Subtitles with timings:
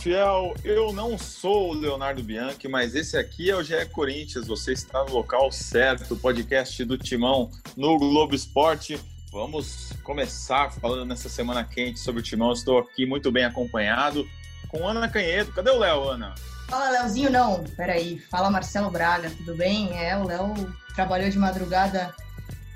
[0.00, 4.46] Fiel, eu não sou o Leonardo Bianchi, mas esse aqui é o GE Corinthians.
[4.46, 8.98] Você está no local certo, podcast do Timão no Globo Esporte.
[9.30, 12.54] Vamos começar falando nessa semana quente sobre o Timão.
[12.54, 14.26] Estou aqui muito bem acompanhado
[14.68, 15.52] com Ana Canhedo.
[15.52, 16.34] Cadê o Léo, Ana?
[16.66, 17.62] Fala, Léozinho, não.
[17.76, 18.18] Peraí.
[18.30, 19.92] Fala, Marcelo Braga, tudo bem?
[19.98, 20.54] É, o Léo
[20.94, 22.14] trabalhou de madrugada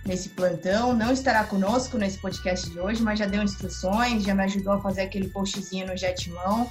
[0.04, 0.93] nesse plantão.
[0.93, 4.80] Não estará conosco nesse podcast de hoje, mas já deu instruções, já me ajudou a
[4.82, 6.70] fazer aquele postzinho no Jetmão.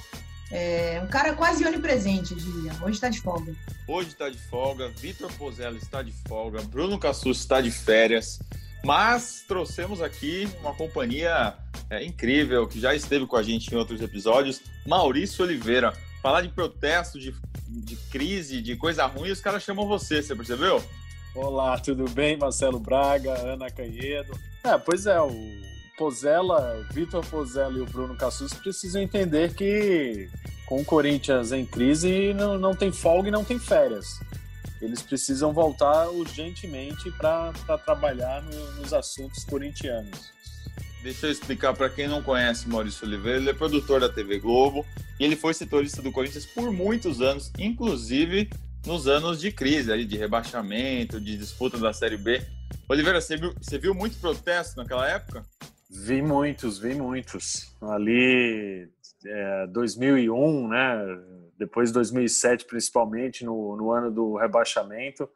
[0.56, 2.72] É um cara quase onipresente, eu diria.
[2.80, 3.52] Hoje está de folga.
[3.88, 8.38] Hoje está de folga, Vitor Pozella está de folga, Bruno Cassus está de férias.
[8.84, 11.56] Mas trouxemos aqui uma companhia
[11.90, 15.92] é, incrível que já esteve com a gente em outros episódios, Maurício Oliveira.
[16.22, 17.34] Falar de protesto, de,
[17.66, 20.80] de crise, de coisa ruim, os caras chamam você, você percebeu?
[21.34, 22.36] Olá, tudo bem?
[22.36, 24.38] Marcelo Braga, Ana Canhedo.
[24.62, 30.28] É, pois é, o Pozella, Vitor Pozella e o Bruno Cassus precisam entender que
[30.66, 34.20] com o Corinthians em crise não, não tem folga e não tem férias.
[34.80, 37.52] Eles precisam voltar urgentemente para
[37.84, 40.32] trabalhar no, nos assuntos corintianos.
[41.02, 44.86] Deixa eu explicar para quem não conhece Maurício Oliveira, ele é produtor da TV Globo
[45.20, 48.48] e ele foi setorista do Corinthians por muitos anos, inclusive
[48.86, 52.42] nos anos de crise, aí, de rebaixamento, de disputa da Série B.
[52.88, 55.44] Oliveira, você viu, você viu muito protesto naquela época?
[55.90, 57.76] Vi muitos, vi muitos.
[57.80, 58.90] Ali,
[59.26, 60.98] é, 2001, né?
[61.56, 65.28] Depois 2007, principalmente, no, no ano do rebaixamento.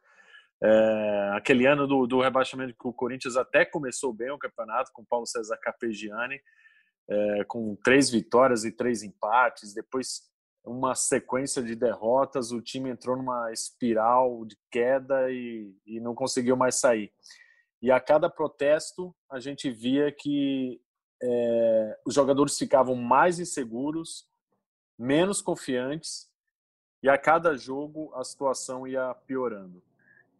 [0.61, 5.05] É, aquele ano do, do, rebaixamento que o Corinthians até começou bem o campeonato com
[5.05, 6.41] Paulo César Capegiani,
[7.09, 9.72] é, com três vitórias e três empates.
[9.72, 10.22] Depois
[10.65, 16.56] uma sequência de derrotas, o time entrou numa espiral de queda e, e não conseguiu
[16.56, 17.12] mais sair.
[17.81, 20.81] E a cada protesto, a gente via que
[21.22, 24.27] é, os jogadores ficavam mais inseguros,
[24.99, 26.28] menos confiantes,
[27.03, 29.83] e a cada jogo a situação ia piorando.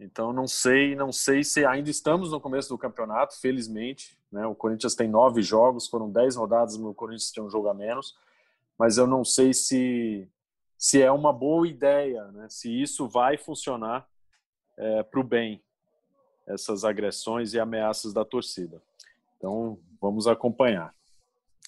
[0.01, 4.19] Então não sei, não sei se ainda estamos no começo do campeonato, felizmente.
[4.31, 4.47] Né?
[4.47, 8.17] O Corinthians tem nove jogos, foram dez rodadas, o Corinthians tem um jogo a menos
[8.79, 10.31] mas eu não sei se,
[10.77, 12.47] se é uma boa ideia, né?
[12.49, 14.09] se isso vai funcionar
[14.77, 15.61] é, para o bem,
[16.49, 18.83] essas agressões e ameaças da torcida.
[19.37, 20.95] Então, vamos acompanhar.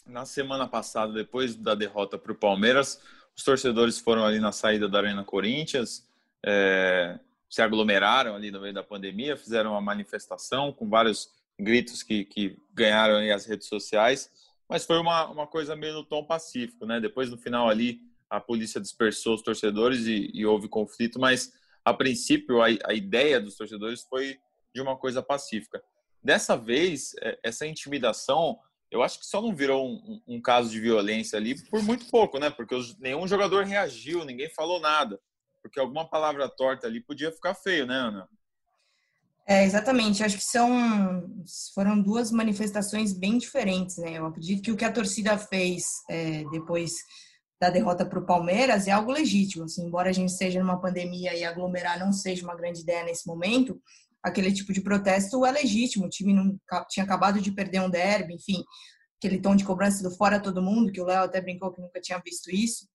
[0.07, 3.01] Na semana passada, depois da derrota para o Palmeiras,
[3.37, 6.09] os torcedores foram ali na saída da Arena Corinthians,
[6.45, 12.25] é, se aglomeraram ali no meio da pandemia, fizeram uma manifestação com vários gritos que,
[12.25, 14.31] que ganharam as redes sociais
[14.71, 17.01] mas foi uma, uma coisa meio no tom pacífico, né?
[17.01, 21.53] Depois, no final ali, a polícia dispersou os torcedores e, e houve conflito, mas
[21.85, 24.39] a princípio a, a, ideia dos torcedores foi
[24.75, 25.83] de uma coisa pacífica.
[26.23, 28.59] Dessa vez, é, essa intimidação,
[28.91, 32.39] eu acho que só não virou um, um caso de violência ali por muito pouco,
[32.39, 32.51] né?
[32.51, 35.21] Porque os, nenhum jogador reagiu, ninguém falou nada.
[35.63, 38.29] Porque alguma palavra torta ali podia ficar feio, né, Ana?
[39.47, 40.23] É, exatamente.
[40.23, 40.71] Acho que são
[41.75, 44.19] foram duas manifestações bem diferentes, né?
[44.19, 46.95] Eu acredito que o que a torcida fez é, depois
[47.61, 49.65] da derrota para o Palmeiras é algo legítimo.
[49.65, 53.27] Assim, embora a gente esteja numa pandemia e aglomerar não seja uma grande ideia nesse
[53.27, 53.81] momento,
[54.23, 56.07] aquele tipo de protesto é legítimo.
[56.07, 56.59] O time não
[56.89, 58.65] tinha acabado de perder um derby, enfim,
[59.19, 62.01] aquele tom de cobrança do fora todo mundo, que o Léo até brincou que nunca
[62.01, 62.89] tinha visto isso.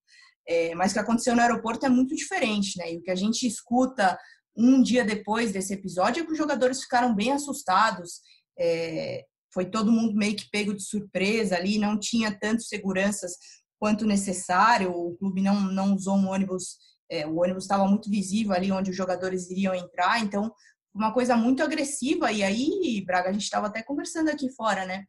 [0.48, 2.94] É, mas o que aconteceu no aeroporto é muito diferente, né?
[2.94, 4.18] E o que a gente escuta
[4.56, 8.22] um dia depois desse episódio é que os jogadores ficaram bem assustados.
[8.58, 13.34] É, foi todo mundo meio que pego de surpresa ali, não tinha tanto seguranças
[13.80, 14.92] quanto necessário.
[14.92, 16.78] O clube não, não usou um ônibus,
[17.10, 20.52] é, o ônibus estava muito visível ali onde os jogadores iriam entrar, então
[20.96, 22.32] uma coisa muito agressiva.
[22.32, 25.06] E aí, Braga, a gente estava até conversando aqui fora, né?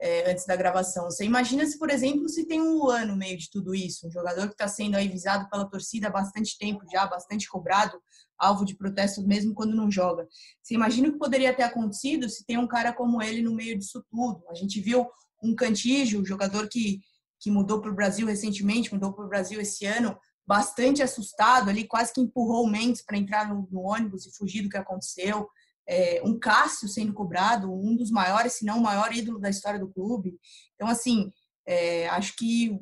[0.00, 1.04] é, antes da gravação.
[1.04, 4.10] Você imagina se, por exemplo, se tem um Luan no meio de tudo isso, um
[4.10, 8.00] jogador que está sendo aí visado pela torcida há bastante tempo já, bastante cobrado,
[8.38, 10.26] alvo de protestos mesmo quando não joga.
[10.62, 13.78] Você imagina o que poderia ter acontecido se tem um cara como ele no meio
[13.78, 14.42] disso tudo?
[14.48, 15.06] A gente viu
[15.42, 17.00] um Cantígio, um jogador que,
[17.38, 21.86] que mudou para o Brasil recentemente, mudou para o Brasil esse ano, bastante assustado ali,
[21.86, 25.48] quase que empurrou o Mendes para entrar no, no ônibus e fugir do que aconteceu
[25.90, 29.78] é, um Cássio sendo cobrado, um dos maiores, se não o maior ídolo da história
[29.78, 30.38] do clube.
[30.76, 31.32] Então, assim,
[31.66, 32.78] é, acho que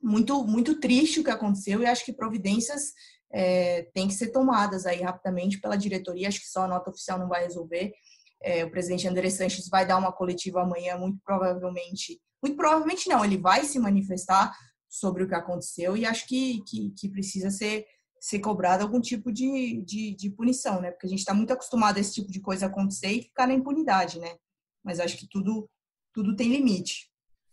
[0.00, 2.92] muito, muito triste o que aconteceu e acho que providências
[3.32, 6.28] é, têm que ser tomadas aí rapidamente pela diretoria.
[6.28, 7.92] Acho que só a nota oficial não vai resolver.
[8.40, 12.20] É, o presidente André Sanches vai dar uma coletiva amanhã, muito provavelmente.
[12.40, 14.56] Muito provavelmente não, ele vai se manifestar
[14.90, 17.86] sobre o que aconteceu e acho que, que, que precisa ser
[18.20, 20.90] ser cobrado algum tipo de, de, de punição, né?
[20.90, 23.54] Porque a gente está muito acostumado a esse tipo de coisa acontecer e ficar na
[23.54, 24.36] impunidade, né?
[24.84, 25.68] Mas acho que tudo,
[26.12, 27.10] tudo tem limite.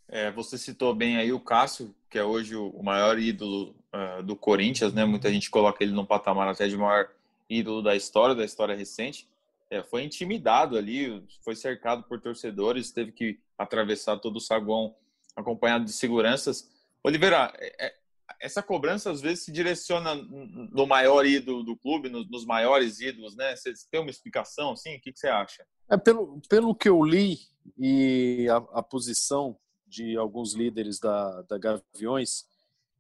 [0.10, 4.36] É, você citou bem aí o Cássio, que é hoje o maior ídolo uh, do
[4.36, 5.06] Corinthians, né?
[5.06, 7.10] Muita gente coloca ele no patamar até de maior
[7.50, 9.28] ídolo da história, da história recente.
[9.70, 14.96] É, foi intimidado ali, foi cercado por torcedores, teve que atravessar todo o saguão
[15.36, 16.70] acompanhado de seguranças.
[17.04, 17.94] Oliveira, é, é
[18.40, 23.56] essa cobrança às vezes se direciona no maior ídolo do clube, nos, maiores ídolos, né?
[23.56, 24.96] Você tem uma explicação assim?
[24.96, 25.66] O que, você acha?
[25.90, 27.40] É, pelo, pelo que eu li
[27.78, 29.58] e a, a posição
[29.88, 32.46] de alguns líderes da, da Gaviões,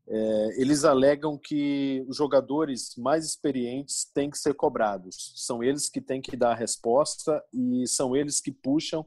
[0.07, 5.33] é, eles alegam que os jogadores mais experientes têm que ser cobrados.
[5.35, 9.05] São eles que têm que dar a resposta e são eles que puxam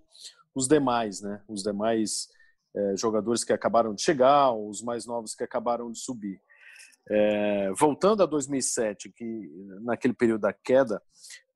[0.55, 1.43] os demais, né?
[1.49, 2.29] Os demais
[2.75, 6.41] é, jogadores que acabaram de chegar, os mais novos que acabaram de subir.
[7.09, 9.51] É, voltando a 2007, que
[9.83, 11.03] naquele período da queda,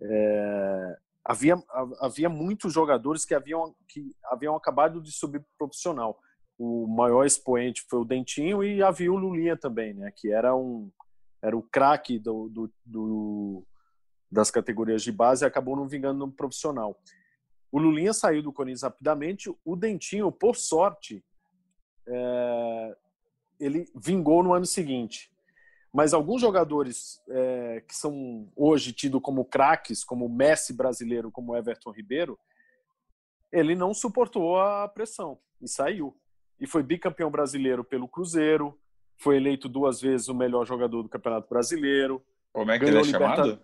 [0.00, 1.56] é, havia,
[2.00, 6.18] havia muitos jogadores que haviam, que haviam acabado de subir profissional.
[6.58, 10.90] O maior expoente foi o Dentinho e havia o Lulinha também, né, que era um
[11.42, 13.66] era o craque do, do, do,
[14.32, 16.98] das categorias de base e acabou não vingando no profissional.
[17.74, 19.52] O Lulinha saiu do Corinthians rapidamente.
[19.64, 21.24] O Dentinho, por sorte,
[22.06, 22.96] é,
[23.58, 25.28] ele vingou no ano seguinte.
[25.92, 31.90] Mas alguns jogadores é, que são hoje tidos como craques, como Messi brasileiro, como Everton
[31.90, 32.38] Ribeiro,
[33.50, 36.16] ele não suportou a pressão e saiu.
[36.60, 38.78] E foi bicampeão brasileiro pelo Cruzeiro,
[39.16, 42.24] foi eleito duas vezes o melhor jogador do Campeonato Brasileiro.
[42.52, 43.60] Como é que ele é chamado?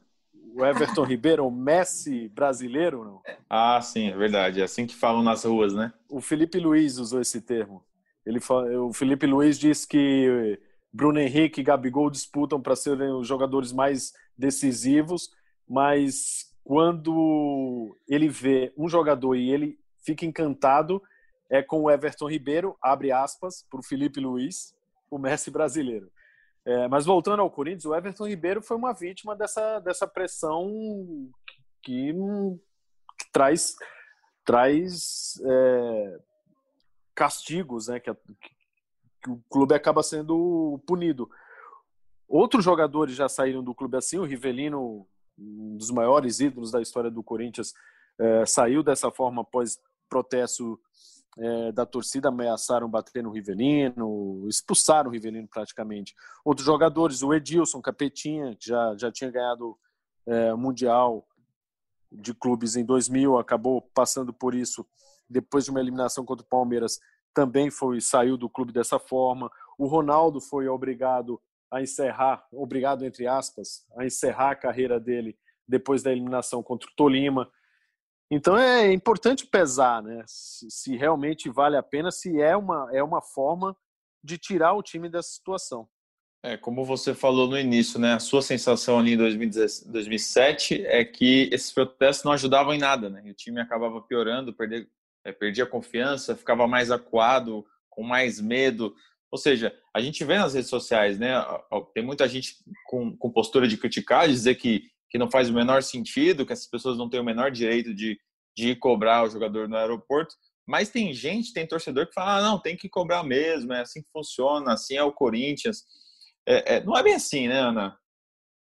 [0.54, 3.22] O Everton Ribeiro, o Messi brasileiro, não?
[3.48, 4.60] Ah, sim, é verdade.
[4.60, 5.92] É assim que falam nas ruas, né?
[6.08, 7.84] O Felipe Luiz usou esse termo.
[8.24, 8.38] Ele,
[8.78, 10.58] o Felipe Luiz disse que
[10.92, 15.30] Bruno Henrique e Gabigol disputam para serem os jogadores mais decisivos,
[15.68, 21.02] mas quando ele vê um jogador e ele fica encantado,
[21.50, 24.74] é com o Everton Ribeiro, abre aspas, para o Felipe Luiz,
[25.10, 26.10] o Messi brasileiro.
[26.70, 30.70] É, mas voltando ao Corinthians, o Everton Ribeiro foi uma vítima dessa, dessa pressão
[31.82, 33.74] que, que traz,
[34.44, 36.20] traz é,
[37.12, 37.98] castigos, né?
[37.98, 41.28] Que, que, o clube acaba sendo punido.
[42.28, 47.10] Outros jogadores já saíram do clube assim, o Rivelino, um dos maiores ídolos da história
[47.10, 47.74] do Corinthians,
[48.16, 49.76] é, saiu dessa forma após
[50.08, 50.80] protesto
[51.38, 56.14] é, da torcida ameaçaram bater no Rivelino, expulsaram o Rivelino praticamente.
[56.44, 59.78] Outros jogadores, o Edilson Capetinha, que já, já tinha ganhado
[60.26, 61.26] é, Mundial
[62.10, 64.84] de clubes em 2000, acabou passando por isso
[65.28, 66.98] depois de uma eliminação contra o Palmeiras,
[67.32, 69.48] também foi saiu do clube dessa forma.
[69.78, 71.40] O Ronaldo foi obrigado
[71.70, 75.38] a encerrar, obrigado entre aspas, a encerrar a carreira dele
[75.68, 77.48] depois da eliminação contra o Tolima.
[78.30, 80.22] Então é importante pesar, né?
[80.26, 83.76] Se, se, realmente vale a pena, se é uma, é uma forma
[84.22, 85.88] de tirar o time dessa situação.
[86.42, 88.14] É, como você falou no início, né?
[88.14, 93.22] A sua sensação ali em 2007 é que esses protestos não ajudavam em nada, né?
[93.26, 94.88] O time acabava piorando, perder,
[95.24, 98.94] é, perdia confiança, ficava mais acuado, com mais medo.
[99.30, 101.34] Ou seja, a gente vê nas redes sociais, né?
[101.92, 102.56] Tem muita gente
[102.86, 106.52] com, com postura de criticar, de dizer que que não faz o menor sentido, que
[106.52, 108.18] essas pessoas não têm o menor direito de,
[108.56, 110.34] de cobrar o jogador no aeroporto.
[110.66, 114.02] Mas tem gente, tem torcedor que fala: ah, não, tem que cobrar mesmo, é assim
[114.02, 115.82] que funciona, assim é o Corinthians.
[116.46, 117.98] É, é, não é bem assim, né, Ana?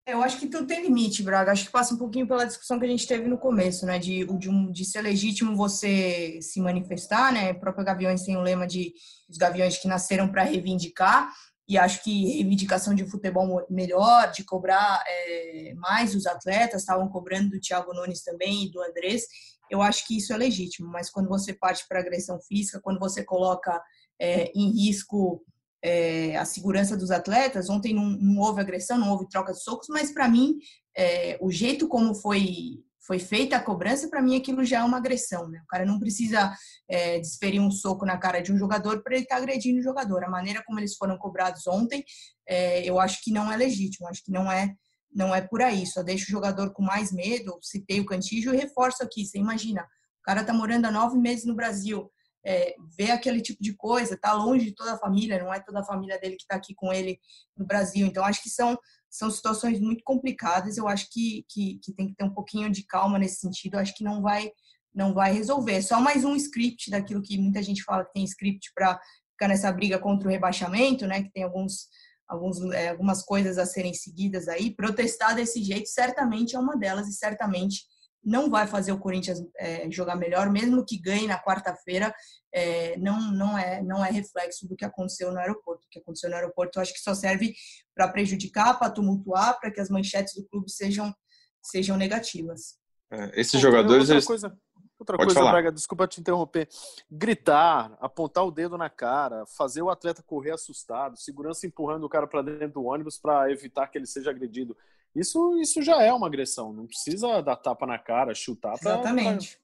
[0.09, 1.51] Eu acho que tudo tem limite, Braga.
[1.51, 3.99] Acho que passa um pouquinho pela discussão que a gente teve no começo, né?
[3.99, 7.51] De, de, um, de ser legítimo você se manifestar, né?
[7.51, 8.93] O próprio Gaviões tem o um lema de
[9.29, 11.29] os Gaviões que nasceram para reivindicar
[11.69, 17.51] e acho que reivindicação de futebol melhor, de cobrar é, mais os atletas, estavam cobrando
[17.51, 19.25] do Thiago Nunes também e do Andrés,
[19.71, 23.25] eu acho que isso é legítimo, mas quando você parte para agressão física, quando você
[23.25, 23.83] coloca
[24.19, 25.45] é, em risco
[25.83, 29.89] é, a segurança dos atletas, ontem não, não, houve agressão, não houve troca de socos,
[29.89, 30.59] mas para mim,
[30.97, 34.97] é, o jeito como foi foi feita a cobrança, para mim aquilo já é uma
[34.97, 35.49] agressão.
[35.49, 35.61] Né?
[35.63, 36.53] O cara não precisa
[36.89, 39.83] é, desferir um soco na cara de um jogador para ele estar tá agredindo o
[39.83, 40.25] jogador.
[40.25, 42.05] A maneira como eles foram cobrados ontem,
[42.47, 44.75] é, eu acho que não é legítimo, acho que não é
[45.15, 45.87] não é por aí.
[45.87, 47.59] Só deixa o jogador com mais medo.
[47.63, 49.25] Citei o Cantígio e reforço aqui.
[49.25, 52.11] Você imagina, o cara tá morando há nove meses no Brasil,
[52.45, 55.81] é, vê aquele tipo de coisa, tá longe de toda a família, não é toda
[55.81, 57.19] a família dele que está aqui com ele
[57.57, 58.07] no Brasil.
[58.07, 58.79] Então, acho que são
[59.17, 60.77] são situações muito complicadas.
[60.77, 63.75] Eu acho que, que, que, tem que ter um pouquinho de calma nesse sentido.
[63.75, 64.51] Eu acho que não vai
[64.95, 65.75] não vai resolver.
[65.75, 68.99] É só mais um script daquilo que muita gente fala que tem script para
[69.33, 71.23] ficar nessa briga contra o rebaixamento, né?
[71.23, 71.89] Que tem alguns,
[72.27, 74.75] alguns é, algumas coisas a serem seguidas aí.
[74.75, 77.83] Protestar desse jeito certamente é uma delas e certamente
[78.27, 82.13] não vai fazer o Corinthians é, jogar melhor, mesmo que ganhe na quarta-feira,
[82.53, 85.87] é, não, não, é, não é reflexo do que aconteceu no aeroporto.
[85.87, 87.55] O que aconteceu no aeroporto eu acho que só serve
[87.95, 91.15] para prejudicar, para tumultuar, para que as manchetes do clube sejam,
[91.63, 92.77] sejam negativas.
[93.13, 94.11] É, esses jogadores.
[94.11, 94.59] Outra coisa,
[94.99, 96.69] outra coisa Braga, desculpa te interromper.
[97.09, 102.27] Gritar, apontar o dedo na cara, fazer o atleta correr assustado, segurança empurrando o cara
[102.27, 104.77] para dentro do ônibus para evitar que ele seja agredido.
[105.17, 106.73] Isso, isso já é uma agressão.
[106.73, 109.03] Não precisa dar tapa na cara, chutar para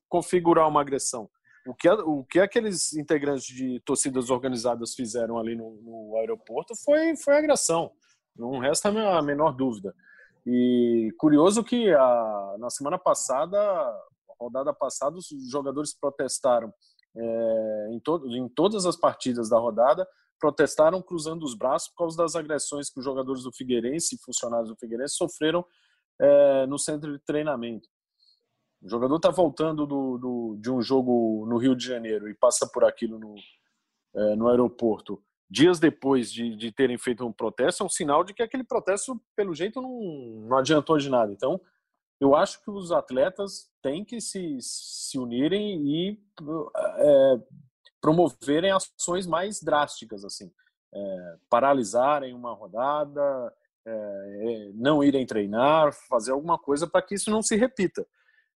[0.09, 1.29] configurar uma agressão.
[1.67, 7.15] O que, o que aqueles integrantes de torcidas organizadas fizeram ali no, no aeroporto foi,
[7.17, 7.93] foi agressão.
[8.37, 9.95] Não resta a menor dúvida.
[10.47, 13.59] E curioso que a, na semana passada,
[14.41, 16.73] rodada passada, os jogadores protestaram
[17.17, 20.09] é, em, to, em todas as partidas da rodada,
[20.43, 24.69] protestaram cruzando os braços por causa das agressões que os jogadores do Figueirense e funcionários
[24.69, 25.65] do Figueirense sofreram
[26.21, 27.89] é, no centro de treinamento.
[28.83, 32.67] O jogador está voltando do, do, de um jogo no Rio de Janeiro e passa
[32.67, 33.37] por aquilo no,
[34.17, 38.33] é, no aeroporto dias depois de, de terem feito um protesto, é um sinal de
[38.33, 40.01] que aquele protesto, pelo jeito, não,
[40.49, 41.31] não adiantou de nada.
[41.31, 41.61] Então,
[42.19, 46.19] eu acho que os atletas têm que se, se unirem e
[46.75, 47.41] é,
[48.03, 50.53] promoverem ações mais drásticas, assim,
[50.95, 53.55] é, paralisarem uma rodada,
[53.87, 58.07] é, é não irem treinar, fazer alguma coisa para que isso não se repita,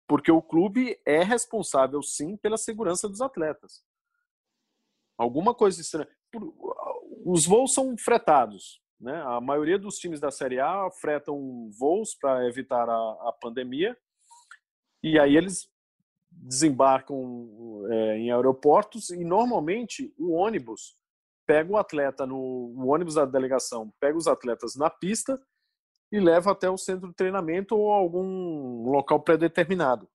[0.09, 3.85] porque o clube é responsável sim pela segurança dos atletas.
[5.19, 6.09] Alguma coisa estranha
[7.25, 8.81] os voos são fretados.
[9.01, 9.21] Né?
[9.27, 13.97] A maioria dos times da Série A fretam voos para evitar a, a, pandemia
[15.03, 15.69] e aí eles
[16.37, 20.97] desembarcam é, em aeroportos e normalmente o ônibus
[21.47, 25.41] pega o atleta no o ônibus da delegação pega os atletas na pista
[26.13, 30.07] e leva até o centro de treinamento ou algum local pré-determinado.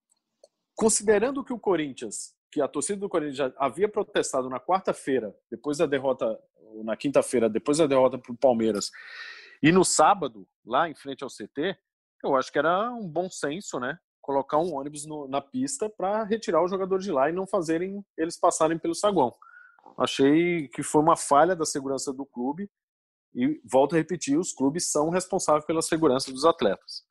[0.75, 5.79] Considerando que o Corinthians, que a torcida do Corinthians já havia protestado na quarta-feira, depois
[5.79, 6.39] da derrota
[6.83, 8.91] na quinta-feira, depois da derrota para o Palmeiras,
[9.61, 11.75] e no sábado, lá em frente ao CT,
[12.23, 13.97] eu acho que era um bom senso, né?
[14.27, 18.03] Colocar um ônibus no, na pista para retirar o jogador de lá e não fazerem
[18.17, 19.33] eles passarem pelo saguão.
[19.97, 22.69] Achei que foi uma falha da segurança do clube
[23.33, 27.03] e volto a repetir, os clubes são responsáveis pela segurança dos atletas.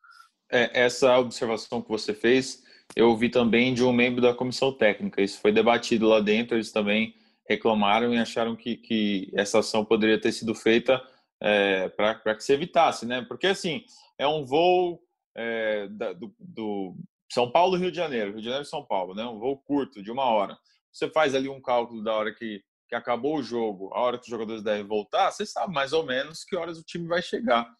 [0.52, 2.62] É, essa observação que você fez,
[2.94, 5.23] eu ouvi também de um membro da comissão técnica.
[5.23, 6.54] Isso foi debatido lá dentro.
[6.54, 7.14] Eles também
[7.49, 11.02] reclamaram e acharam que, que essa ação poderia ter sido feita
[11.40, 13.25] é, para que se evitasse, né?
[13.26, 13.85] Porque assim
[14.18, 15.00] é um voo
[15.37, 16.97] é, da, do, do,
[17.31, 19.25] São Paulo Rio de Janeiro, Rio de Janeiro São Paulo, né?
[19.25, 20.57] Um voo curto de uma hora.
[20.90, 24.25] Você faz ali um cálculo da hora que, que acabou o jogo, a hora que
[24.25, 27.71] os jogadores devem voltar, você sabe mais ou menos que horas o time vai chegar.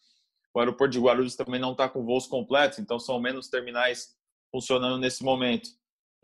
[0.53, 4.15] O aeroporto de Guarulhos também não está com voos completos, então são menos terminais
[4.51, 5.69] funcionando nesse momento.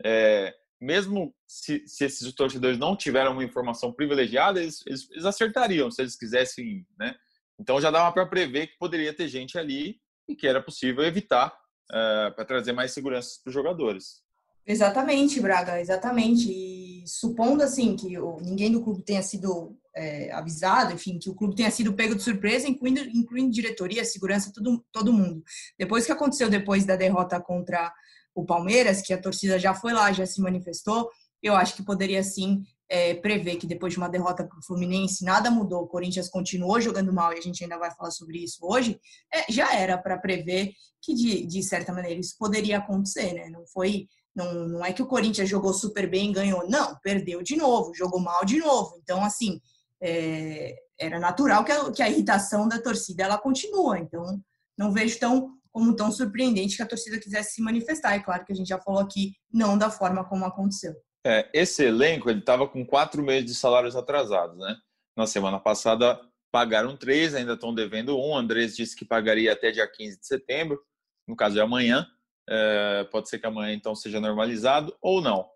[0.04, 5.90] É, mesmo se, se, esses torcedores não tiveram uma informação privilegiada, eles, eles, eles acertariam
[5.90, 7.14] se eles quisessem, né?
[7.58, 11.48] Então já dava para prever que poderia ter gente ali e que era possível evitar
[11.48, 14.22] uh, eh, para trazer mais segurança para os jogadores.
[14.66, 16.50] Exatamente, Braga, exatamente.
[16.50, 21.54] E supondo assim que ninguém do clube tenha sido é, avisado, enfim, que o clube
[21.54, 25.44] tenha sido pego de surpresa, incluindo, incluindo diretoria, segurança, todo, todo mundo.
[25.78, 27.92] Depois que aconteceu depois da derrota contra
[28.34, 31.10] o Palmeiras, que a torcida já foi lá, já se manifestou,
[31.42, 35.24] eu acho que poderia sim é, prever que depois de uma derrota para o Fluminense
[35.24, 38.58] nada mudou, o Corinthians continuou jogando mal e a gente ainda vai falar sobre isso
[38.62, 39.00] hoje,
[39.32, 40.72] é, já era para prever
[41.02, 43.48] que de, de certa maneira isso poderia acontecer, né?
[43.48, 47.42] Não foi, não, não é que o Corinthians jogou super bem e ganhou, não, perdeu
[47.42, 48.98] de novo, jogou mal de novo.
[49.02, 49.60] Então assim
[50.02, 53.98] é, era natural que a, que a irritação da torcida ela continua.
[53.98, 54.40] Então
[54.76, 58.14] não vejo tão como tão surpreendente que a torcida quisesse se manifestar.
[58.14, 60.94] É claro que a gente já falou aqui, não da forma como aconteceu.
[61.26, 64.76] É, esse elenco ele estava com quatro meses de salários atrasados, né?
[65.16, 66.20] Na semana passada
[66.52, 68.36] pagaram três, ainda estão devendo um.
[68.36, 70.80] Andrés disse que pagaria até dia 15 de setembro,
[71.26, 72.06] no caso é amanhã.
[72.48, 75.48] É, pode ser que amanhã então seja normalizado ou não.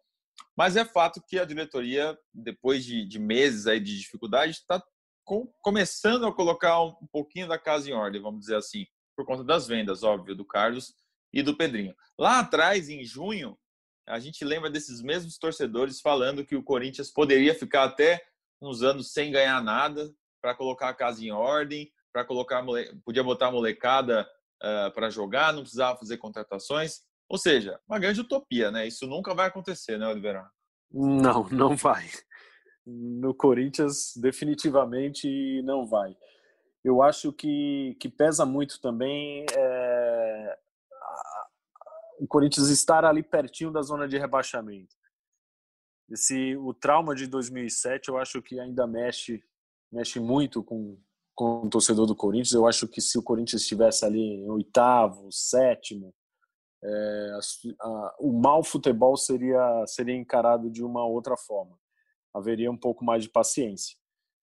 [0.57, 4.83] Mas é fato que a diretoria, depois de, de meses aí de dificuldade, está
[5.25, 8.87] com, começando a colocar um pouquinho da casa em ordem, vamos dizer assim
[9.19, 10.95] por conta das vendas, óbvio, do Carlos
[11.33, 11.93] e do Pedrinho.
[12.17, 13.59] Lá atrás, em junho,
[14.09, 18.23] a gente lembra desses mesmos torcedores falando que o Corinthians poderia ficar até
[18.61, 22.65] uns anos sem ganhar nada para colocar a casa em ordem, para colocar
[23.05, 24.23] podia botar a molecada
[24.62, 27.00] uh, ah, para jogar, não precisava fazer contratações.
[27.29, 28.87] Ou seja, uma grande utopia, né?
[28.87, 30.49] Isso nunca vai acontecer, né, Oliveira?
[30.91, 32.09] Não, não vai.
[32.87, 36.17] No Corinthians, definitivamente não vai
[36.85, 40.38] eu acho que, que pesa muito também é,
[42.19, 44.95] o Corinthians estar ali pertinho da zona de rebaixamento.
[46.11, 49.43] Esse, o trauma de 2007 eu acho que ainda mexe,
[49.93, 50.99] mexe muito com,
[51.35, 52.53] com o torcedor do Corinthians.
[52.53, 56.15] Eu acho que se o Corinthians estivesse ali em oitavo, sétimo,
[56.83, 61.79] é, a, a, o mau futebol seria, seria encarado de uma outra forma.
[62.35, 63.97] Haveria um pouco mais de paciência.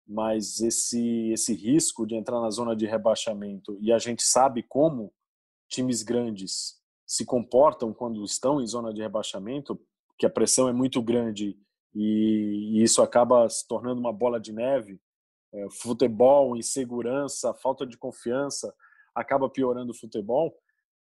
[0.07, 5.13] Mas esse, esse risco de entrar na zona de rebaixamento, e a gente sabe como
[5.69, 9.81] times grandes se comportam quando estão em zona de rebaixamento,
[10.19, 11.57] que a pressão é muito grande
[11.95, 15.01] e, isso acaba se tornando uma bola de neve.
[15.55, 18.75] É, futebol, insegurança, falta de confiança
[19.15, 20.55] acaba piorando o futebol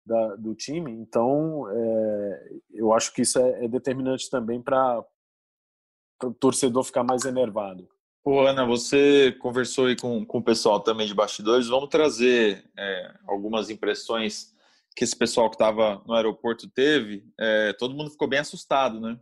[0.04, 0.92] da, do time.
[0.92, 5.02] Então, é, eu acho que isso é, é determinante também para
[6.22, 7.88] o torcedor ficar mais enervado.
[8.24, 11.68] Ô, Ana, você conversou aí com, com o pessoal também de bastidores.
[11.68, 14.51] Vamos trazer é, algumas impressões
[14.94, 19.18] que esse pessoal que estava no aeroporto teve, é, todo mundo ficou bem assustado, né?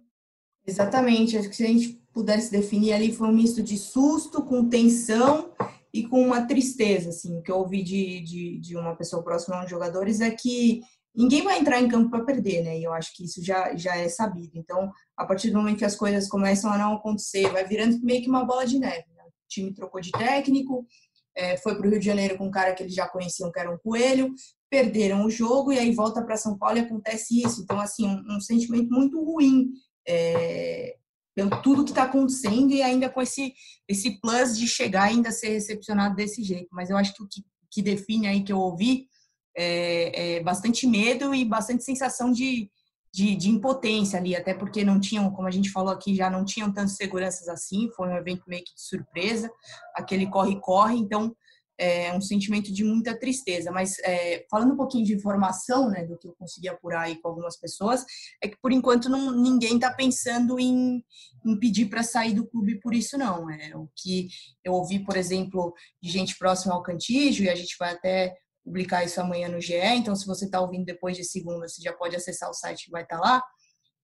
[0.67, 1.37] Exatamente.
[1.37, 5.53] Acho que se a gente pudesse definir ali, foi um misto de susto, com tensão
[5.93, 7.41] e com uma tristeza, assim.
[7.43, 10.81] Que eu ouvi de, de, de uma pessoa próxima a um jogadores é que
[11.15, 12.79] ninguém vai entrar em campo para perder, né?
[12.79, 14.53] E eu acho que isso já, já é sabido.
[14.55, 18.23] Então, a partir do momento que as coisas começam a não acontecer, vai virando meio
[18.23, 19.07] que uma bola de neve.
[19.15, 19.23] Né?
[19.25, 20.87] O time trocou de técnico,
[21.35, 23.59] é, foi para o Rio de Janeiro com um cara que eles já conheciam, que
[23.59, 24.33] era um coelho,
[24.71, 27.63] perderam o jogo e aí volta para São Paulo e acontece isso.
[27.63, 29.73] Então, assim, um, um sentimento muito ruim
[30.09, 30.97] é,
[31.35, 33.53] pelo tudo que está acontecendo e ainda com esse,
[33.89, 36.69] esse plus de chegar ainda ser recepcionado desse jeito.
[36.73, 39.09] Mas eu acho que o que, que define aí que eu ouvi
[39.57, 42.71] é, é bastante medo e bastante sensação de,
[43.13, 46.45] de, de, impotência ali, até porque não tinham, como a gente falou aqui, já não
[46.45, 49.51] tinham tantas seguranças assim, foi um evento meio que de surpresa,
[49.97, 51.35] aquele corre-corre, então
[51.81, 53.71] é um sentimento de muita tristeza.
[53.73, 57.29] Mas é, falando um pouquinho de informação, né, do que eu consegui apurar aí com
[57.29, 58.05] algumas pessoas,
[58.43, 61.03] é que por enquanto não, ninguém está pensando em,
[61.45, 63.51] em pedir para sair do clube por isso, não.
[63.51, 64.29] É o que
[64.63, 69.03] eu ouvi, por exemplo, de gente próxima ao Cantígio, e a gente vai até publicar
[69.03, 72.15] isso amanhã no GE, então se você está ouvindo depois de segunda, você já pode
[72.15, 73.43] acessar o site que vai estar tá lá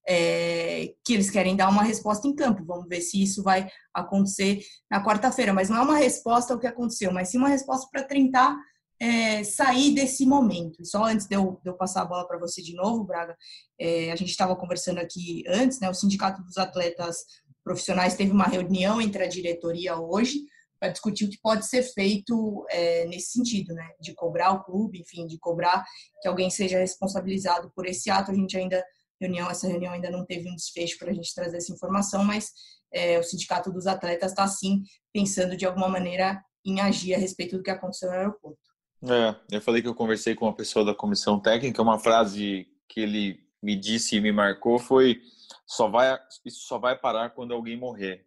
[0.09, 2.64] é, que eles querem dar uma resposta em campo.
[2.64, 5.53] Vamos ver se isso vai acontecer na quarta-feira.
[5.53, 8.57] Mas não é uma resposta ao que aconteceu, mas sim uma resposta para tentar
[9.01, 10.85] é, sair desse momento.
[10.85, 13.37] Só antes de eu, de eu passar a bola para você de novo, Braga,
[13.79, 15.90] é, a gente estava conversando aqui antes, né?
[15.90, 17.25] O Sindicato dos Atletas
[17.64, 20.45] Profissionais teve uma reunião entre a diretoria hoje
[20.79, 23.88] para discutir o que pode ser feito é, nesse sentido, né?
[24.01, 25.85] De cobrar o clube, enfim, de cobrar
[26.23, 28.31] que alguém seja responsabilizado por esse ato.
[28.31, 28.85] A gente ainda
[29.21, 32.53] reunião, essa reunião ainda não teve um desfecho para a gente trazer essa informação, mas
[32.93, 37.57] é, o Sindicato dos Atletas está, sim, pensando de alguma maneira em agir a respeito
[37.57, 38.59] do que aconteceu no aeroporto.
[39.05, 43.01] É, eu falei que eu conversei com uma pessoa da comissão técnica, uma frase que
[43.01, 45.21] ele me disse e me marcou foi
[45.67, 48.25] só vai, isso só vai parar quando alguém morrer.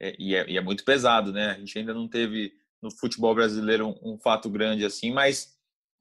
[0.00, 1.50] É, e, é, e, é, muito pesado, né?
[1.50, 5.56] A gente ainda não teve no futebol brasileiro um, um fato grande assim, mas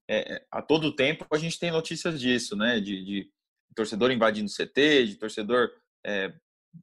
[0.10, 2.80] é, a todo tempo a gente tem notícias disso, né?
[2.80, 3.32] De, de
[3.74, 5.70] torcedor invadindo CT, de torcedor
[6.06, 6.34] é,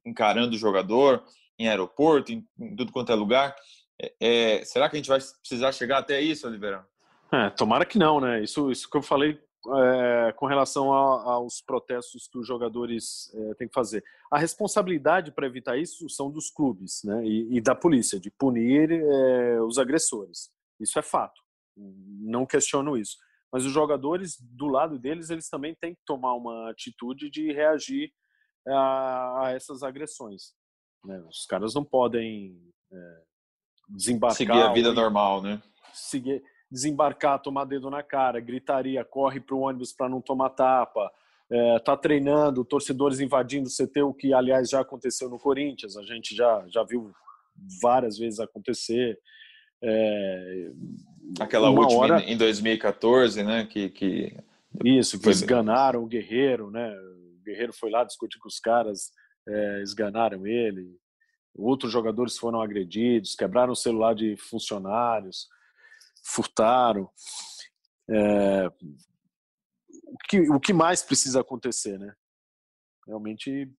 [0.05, 1.23] encarando o jogador
[1.57, 3.55] em aeroporto, em, em, tudo quanto é lugar.
[4.01, 6.85] É, é, será que a gente vai precisar chegar até isso, Oliveira?
[7.31, 8.43] É, tomara que não, né?
[8.43, 9.39] Isso, isso que eu falei
[9.75, 14.03] é, com relação a, aos protestos que os jogadores é, têm que fazer.
[14.31, 17.23] A responsabilidade para evitar isso são dos clubes né?
[17.25, 20.51] e, e da polícia, de punir é, os agressores.
[20.79, 21.41] Isso é fato.
[21.75, 23.17] Não questiono isso
[23.53, 28.11] mas os jogadores do lado deles eles também têm que tomar uma atitude de reagir
[28.67, 30.53] a, a essas agressões
[31.05, 31.23] né?
[31.29, 32.59] os caras não podem
[32.91, 33.21] é,
[33.89, 35.61] desembarcar seguir a vida normal né
[35.93, 41.11] seguir desembarcar tomar dedo na cara gritaria corre para o ônibus para não tomar tapa
[41.51, 46.01] é, tá treinando torcedores invadindo o CT o que aliás já aconteceu no Corinthians a
[46.01, 47.13] gente já já viu
[47.79, 49.19] várias vezes acontecer
[49.83, 50.71] é,
[51.39, 52.19] Aquela última hora...
[52.23, 53.65] em 2014, né?
[53.65, 54.37] Que, que...
[54.83, 55.33] Isso, que foi...
[55.33, 56.89] esganaram o Guerreiro, né?
[56.89, 59.11] O Guerreiro foi lá discutir com os caras,
[59.47, 60.97] é, esganaram ele.
[61.55, 65.47] Outros jogadores foram agredidos, quebraram o celular de funcionários,
[66.23, 67.09] furtaram.
[68.09, 68.67] É...
[68.67, 72.13] O, que, o que mais precisa acontecer, né?
[73.07, 73.69] Realmente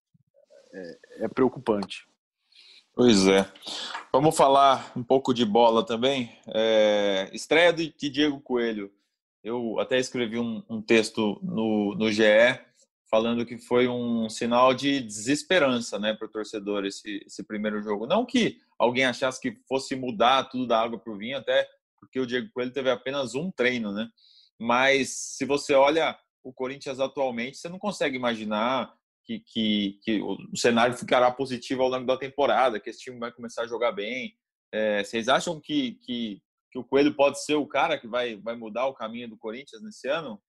[0.72, 2.06] é, é preocupante.
[2.96, 3.44] Pois é.
[4.12, 6.30] Vamos falar um pouco de bola também.
[6.46, 8.88] É, estreia de, Diego Coelho.
[9.42, 12.22] Eu até escrevi um, um, texto no, no GE
[13.10, 18.06] falando que foi um sinal de desesperança né, para o torcedor esse, esse primeiro jogo.
[18.06, 22.20] Não que alguém achasse que fosse mudar tudo da água para o vinho, até porque
[22.20, 24.08] o Diego Coelho teve apenas um treino, né?
[24.56, 28.94] Mas se você olha o Corinthians atualmente, você não consegue imaginar
[29.24, 33.32] que, que, que o cenário ficará positivo ao longo da temporada, que esse time vai
[33.32, 34.34] começar a jogar bem.
[34.72, 38.56] É, vocês acham que, que, que, o Coelho pode ser o cara que vai, vai
[38.56, 40.40] mudar o caminho do Corinthians nesse ano?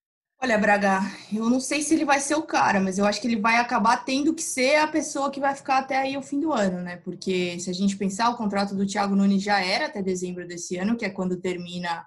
[0.42, 1.00] Olha, Braga,
[1.32, 3.56] eu não sei se ele vai ser o cara, mas eu acho que ele vai
[3.56, 6.82] acabar tendo que ser a pessoa que vai ficar até aí o fim do ano,
[6.82, 6.98] né?
[6.98, 10.76] Porque se a gente pensar, o contrato do Thiago Nunes já era até dezembro desse
[10.76, 12.06] ano, que é quando termina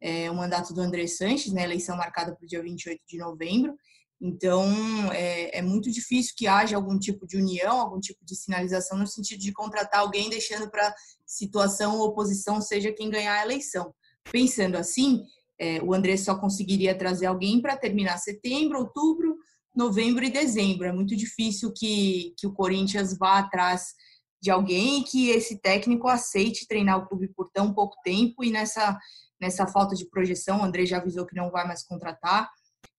[0.00, 1.62] é, o mandato do André Sanches, né?
[1.62, 3.76] Eleição marcada para o dia 28 de novembro.
[4.20, 4.66] Então,
[5.12, 9.06] é, é, muito difícil que haja algum tipo de união, algum tipo de sinalização no
[9.06, 10.92] sentido de contratar alguém deixando para
[11.24, 13.94] situação ou oposição seja quem ganhar a eleição.
[14.30, 15.22] Pensando assim,
[15.58, 19.36] é, o André só conseguiria trazer alguém para terminar setembro, outubro,
[19.74, 20.86] novembro e dezembro.
[20.86, 23.94] É muito difícil que, que o Corinthians vá atrás
[24.42, 28.98] de alguém que esse técnico aceite treinar o clube por tão pouco tempo e nessa,
[29.40, 32.48] nessa falta de projeção, o André já avisou que não vai mais contratar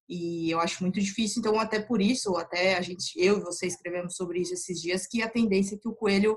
[0.09, 3.67] e eu acho muito difícil, então até por isso, até a gente, eu e você
[3.67, 6.35] escrevemos sobre isso esses dias, que a tendência é que o Coelho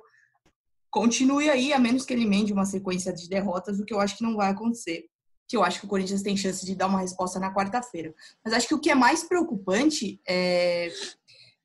[0.90, 4.18] continue aí, a menos que ele emende uma sequência de derrotas, o que eu acho
[4.18, 5.06] que não vai acontecer.
[5.48, 8.14] Que eu acho que o Corinthians tem chance de dar uma resposta na quarta-feira.
[8.44, 10.90] Mas acho que o que é mais preocupante é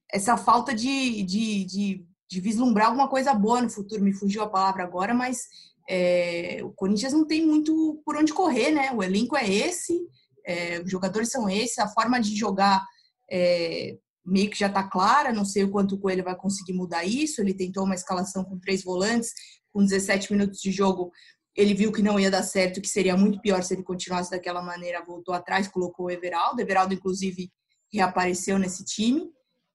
[0.10, 4.02] essa falta de, de, de, de vislumbrar alguma coisa boa no futuro.
[4.02, 5.41] Me fugiu a palavra agora, mas
[5.89, 8.91] é, o Corinthians não tem muito por onde correr, né?
[8.93, 10.08] O elenco é esse,
[10.48, 12.82] é, os jogadores são esses, a forma de jogar
[13.30, 17.04] é, meio que já está clara, não sei o quanto o Coelho vai conseguir mudar
[17.04, 17.42] isso.
[17.42, 19.32] Ele tentou uma escalação com três volantes,
[19.74, 21.12] com 17 minutos de jogo.
[21.54, 24.62] Ele viu que não ia dar certo, que seria muito pior se ele continuasse daquela
[24.62, 25.04] maneira.
[25.04, 26.62] Voltou atrás, colocou o Everaldo.
[26.62, 27.52] Everaldo, inclusive,
[27.92, 29.30] reapareceu nesse time.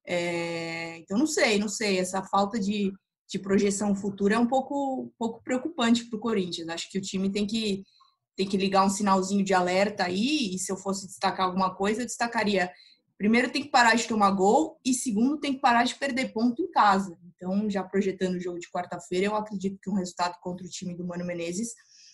[0.07, 1.99] É, então, não sei, não sei.
[1.99, 2.93] Essa falta de,
[3.29, 6.69] de projeção futura é um pouco, um pouco preocupante para o Corinthians.
[6.69, 7.83] Acho que o time tem que
[8.37, 12.03] tem que ligar um sinalzinho de alerta aí, e se eu fosse destacar alguma coisa,
[12.03, 12.71] eu destacaria
[13.23, 16.61] primeiro tem que parar de tomar gol e segundo tem que parar de perder ponto
[16.61, 17.16] em casa.
[17.25, 20.92] Então, já projetando o jogo de quarta-feira, eu acredito que um resultado contra o time
[20.97, 21.68] do Mano Menezes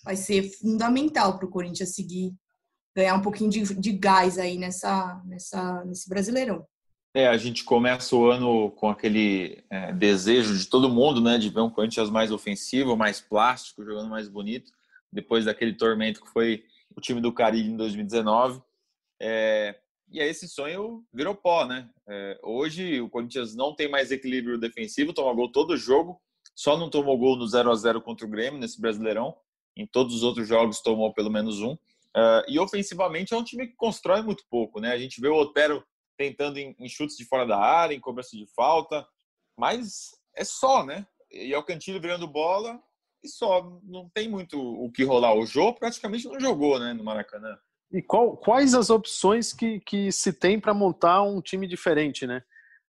[0.04, 2.35] vai ser fundamental para o Corinthians seguir
[2.94, 6.66] ganhar um pouquinho de, de gás aí nessa, nessa, nesse Brasileirão.
[7.14, 11.48] É, a gente começa o ano com aquele é, desejo de todo mundo, né, de
[11.48, 14.72] ver um Corinthians mais ofensivo, mais plástico, jogando mais bonito
[15.12, 16.64] depois daquele tormento que foi
[16.97, 18.62] o time do Caribe em 2019.
[19.21, 19.79] É,
[20.11, 21.88] e aí esse sonho virou pó, né?
[22.09, 26.21] É, hoje o Corinthians não tem mais equilíbrio defensivo, toma gol todo jogo,
[26.55, 29.37] só não tomou gol no 0 a 0 contra o Grêmio nesse Brasileirão.
[29.77, 31.73] Em todos os outros jogos tomou pelo menos um.
[31.73, 34.92] Uh, e ofensivamente é um time que constrói muito pouco, né?
[34.92, 35.85] A gente vê o Otero
[36.16, 39.07] tentando em, em chutes de fora da área, em cobrança de falta,
[39.57, 41.07] mas é só, né?
[41.31, 42.83] E é o Cantilho virando bola
[43.22, 43.81] e só.
[43.85, 45.35] Não tem muito o que rolar.
[45.35, 47.59] O Jô praticamente não jogou né, no Maracanã.
[47.90, 52.42] E qual, quais as opções que, que se tem para montar um time diferente, né?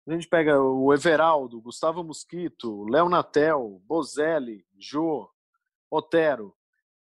[0.07, 5.29] A gente pega o Everaldo, Gustavo Mosquito, Léo Natel, Bozelli, Jô,
[5.89, 6.53] Otero.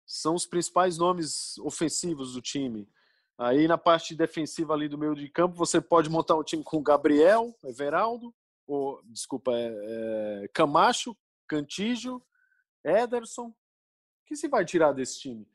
[0.05, 2.87] São os principais nomes ofensivos do time.
[3.37, 6.83] Aí na parte defensiva ali do meio de campo, você pode montar um time com
[6.83, 8.33] Gabriel, Everaldo,
[8.67, 11.15] ou, desculpa, é, é, Camacho,
[11.47, 12.21] Cantígio,
[12.83, 13.47] Ederson.
[13.47, 13.53] O
[14.25, 15.47] que se vai tirar desse time?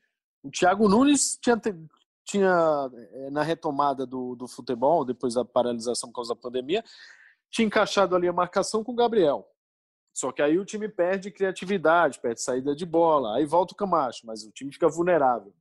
[0.43, 1.61] O Thiago Nunes tinha,
[2.25, 6.85] tinha eh, na retomada do, do futebol, depois da paralisação por causa da pandemia,
[7.51, 9.49] tinha encaixado ali a marcação com o Gabriel.
[10.15, 14.27] Só que aí o time perde criatividade, perde saída de bola, aí volta o Camacho,
[14.27, 15.55] mas o time fica vulnerável.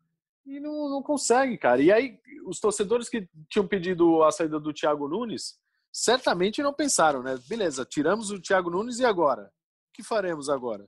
[0.46, 1.82] E não, não consegue, cara.
[1.82, 5.60] E aí, os torcedores que tinham pedido a saída do Thiago Nunes,
[5.92, 7.38] certamente não pensaram, né?
[7.48, 9.44] Beleza, tiramos o Thiago Nunes e agora?
[9.44, 10.88] O que faremos agora?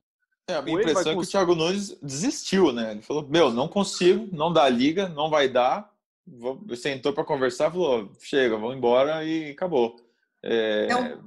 [0.50, 2.92] É, a minha impressão é que o Thiago Nunes desistiu, né?
[2.92, 5.90] Ele falou: Meu, não consigo, não dá liga, não vai dar.
[6.26, 6.60] Vou...
[6.76, 9.96] Sentou para conversar, falou: Chega, vamos embora e acabou.
[10.44, 10.86] É...
[10.86, 11.20] Então,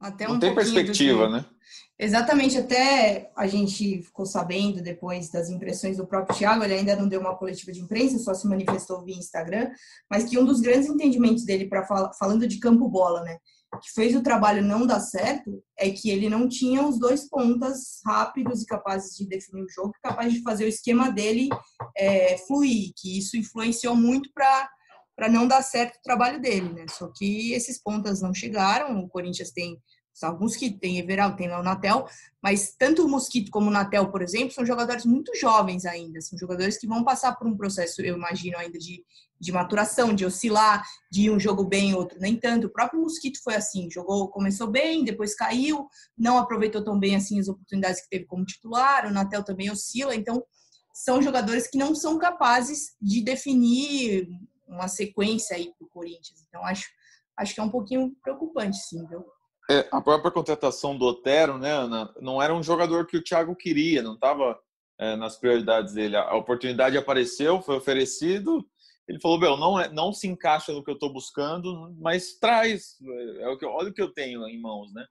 [0.00, 1.32] até um não tem perspectiva, que...
[1.32, 1.44] né?
[1.98, 7.06] Exatamente, até a gente ficou sabendo depois das impressões do próprio Thiago, ele ainda não
[7.06, 9.70] deu uma coletiva de imprensa, só se manifestou via Instagram,
[10.10, 11.86] mas que um dos grandes entendimentos dele para
[12.18, 13.38] falando de campo bola, né?
[13.80, 18.00] Que fez o trabalho não dar certo é que ele não tinha os dois pontas
[18.04, 21.48] rápidos e capazes de definir o jogo, capazes de fazer o esquema dele
[21.96, 26.86] é, fluir, que isso influenciou muito para não dar certo o trabalho dele, né?
[26.90, 29.02] Só que esses pontas não chegaram.
[29.02, 29.80] O Corinthians tem
[30.22, 32.06] alguns que tem Everal, tem o Natel,
[32.42, 36.38] mas tanto o Mosquito como o Natel, por exemplo, são jogadores muito jovens ainda, são
[36.38, 39.02] jogadores que vão passar por um processo, eu imagino, ainda de,
[39.42, 42.68] de maturação, de oscilar, de um jogo bem, outro nem tanto.
[42.68, 47.40] O próprio Mosquito foi assim, jogou, começou bem, depois caiu, não aproveitou tão bem assim
[47.40, 50.44] as oportunidades que teve como titular, o Natel também oscila, então
[50.94, 54.28] são jogadores que não são capazes de definir
[54.68, 56.44] uma sequência aí para o Corinthians.
[56.48, 56.86] Então acho,
[57.36, 59.24] acho que é um pouquinho preocupante, sim, viu?
[59.68, 63.56] É, a própria contratação do Otero, né, Ana, não era um jogador que o Thiago
[63.56, 64.56] queria, não estava
[65.00, 66.16] é, nas prioridades dele.
[66.16, 68.64] A oportunidade apareceu, foi oferecido,
[69.08, 72.96] ele falou, meu, não, é, não se encaixa no que eu estou buscando, mas traz,
[73.40, 75.04] é o que, olha o que eu tenho em mãos, né?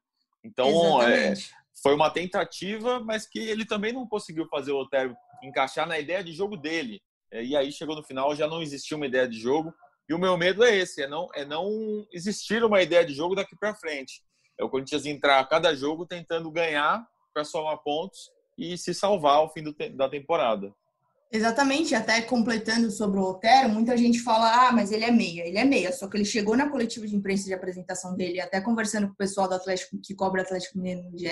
[0.44, 1.34] Então, é,
[1.82, 6.24] foi uma tentativa, mas que ele também não conseguiu fazer o Otero encaixar na ideia
[6.24, 7.02] de jogo dele.
[7.32, 9.74] É, e aí chegou no final, já não existia uma ideia de jogo.
[10.10, 13.36] E o meu medo é esse, é não, é não existir uma ideia de jogo
[13.36, 14.22] daqui para frente.
[14.60, 19.38] É o Corinthians entrar a cada jogo tentando ganhar para somar pontos e se salvar
[19.38, 20.74] ao fim do, da temporada.
[21.34, 25.58] Exatamente, até completando sobre o Otero, muita gente fala, ah, mas ele é meia, ele
[25.58, 29.08] é meia, só que ele chegou na coletiva de imprensa de apresentação dele, até conversando
[29.08, 31.30] com o pessoal do Atlético, que cobra Atlético Mineiro no GE,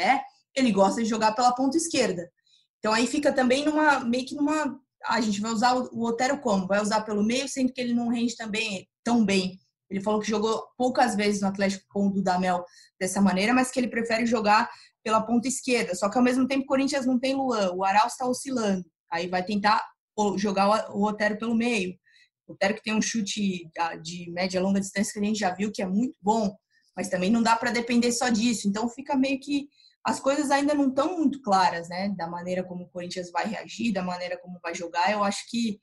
[0.55, 2.31] ele gosta de jogar pela ponta esquerda.
[2.77, 6.39] Então aí fica também numa, meio que numa, ah, a gente vai usar o Otero
[6.39, 6.65] como?
[6.65, 9.59] Vai usar pelo meio, sendo que ele não rende também tão bem.
[9.89, 12.63] Ele falou que jogou poucas vezes no Atlético com o Dudamel
[12.97, 14.69] dessa maneira, mas que ele prefere jogar
[15.03, 15.93] pela ponta esquerda.
[15.93, 18.85] Só que ao mesmo tempo o Corinthians não tem Luan, o Aral está oscilando.
[19.11, 19.83] Aí vai tentar
[20.37, 21.97] jogar o Otero pelo meio.
[22.47, 23.69] O Otero que tem um chute
[24.01, 26.55] de média longa distância que a gente já viu que é muito bom,
[26.95, 28.67] mas também não dá para depender só disso.
[28.67, 29.69] Então fica meio que
[30.03, 32.09] as coisas ainda não estão muito claras, né?
[32.17, 35.11] Da maneira como o Corinthians vai reagir, da maneira como vai jogar.
[35.11, 35.79] Eu acho que,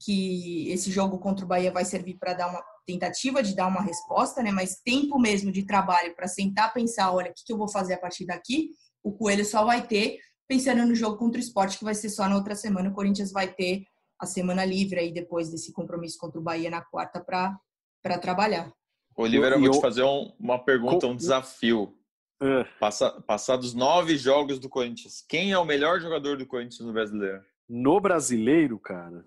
[0.00, 3.82] que esse jogo contra o Bahia vai servir para dar uma tentativa de dar uma
[3.82, 4.50] resposta, né?
[4.50, 7.94] Mas tempo mesmo de trabalho para sentar, pensar, olha, o que, que eu vou fazer
[7.94, 8.70] a partir daqui,
[9.02, 10.18] o Coelho só vai ter
[10.50, 12.90] pensando no jogo contra o esporte, que vai ser só na outra semana.
[12.90, 13.86] O Corinthians vai ter
[14.18, 18.72] a semana livre aí depois desse compromisso contra o Bahia na quarta para trabalhar.
[19.14, 21.96] Oliveira, eu vou te fazer um, uma pergunta, um desafio.
[22.42, 22.64] É.
[22.80, 27.44] Passa, passados nove jogos do Corinthians, quem é o melhor jogador do Corinthians no brasileiro?
[27.68, 29.24] No brasileiro, cara.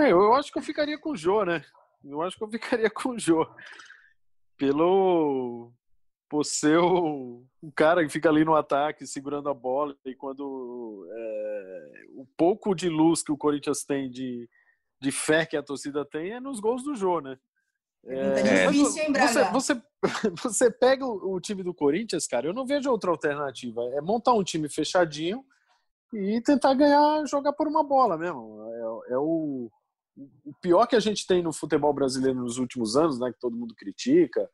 [0.00, 1.64] É, eu acho que eu ficaria com o Jô, né?
[2.02, 3.46] Eu acho que eu ficaria com o Jô.
[4.56, 5.72] Pelo,
[6.28, 11.06] por ser o, o, cara que fica ali no ataque segurando a bola e quando
[11.10, 14.48] é, o pouco de luz que o Corinthians tem de,
[15.00, 17.38] de fé que a torcida tem é nos gols do Jô, né?
[18.04, 19.50] É, difícil, hein, Braga?
[19.52, 19.82] Você, você,
[20.42, 23.82] você pega o, o, time do Corinthians, cara, eu não vejo outra alternativa.
[23.94, 25.44] É montar um time fechadinho
[26.12, 28.62] e tentar ganhar, jogar por uma bola mesmo.
[29.08, 29.70] É, é o,
[30.44, 33.56] o pior que a gente tem no futebol brasileiro nos últimos anos, né, que todo
[33.56, 34.48] mundo critica,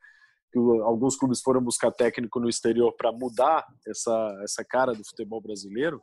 [0.53, 5.41] que alguns clubes foram buscar técnico no exterior para mudar essa, essa cara do futebol
[5.41, 5.99] brasileiro.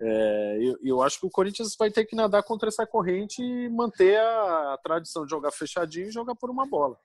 [0.00, 3.68] É, eu, eu, acho que o Corinthians vai ter que nadar contra essa corrente e
[3.68, 6.96] manter a, a tradição de jogar fechadinho e jogar por uma bola.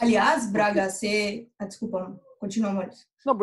[0.00, 1.48] Aliás, Braga, você.
[1.58, 3.06] Ah, desculpa, continua, Maurício.
[3.24, 3.38] Não,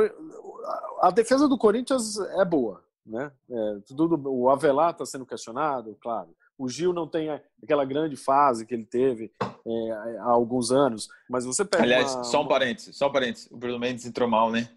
[1.02, 2.84] a defesa do Corinthians é boa.
[3.06, 3.32] Né?
[3.50, 6.30] É, tudo, o Avelar está sendo questionado, claro.
[6.64, 7.30] O Gil não tem
[7.62, 11.84] aquela grande fase que ele teve é, há alguns anos, mas você pega.
[11.84, 13.52] Aliás, uma, só um parênteses, só um parênteses.
[13.52, 14.70] O Bruno Mendes entrou mal, né?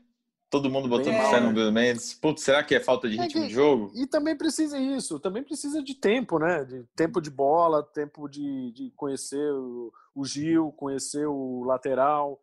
[0.51, 1.31] Todo mundo botando é.
[1.31, 2.13] fé no Bruno Mendes.
[2.13, 3.93] Putz, será que é falta de é ritmo é que, de jogo?
[3.95, 6.65] E também precisa isso, também precisa de tempo, né?
[6.65, 12.41] De tempo de bola, tempo de, de conhecer o, o Gil, conhecer o lateral.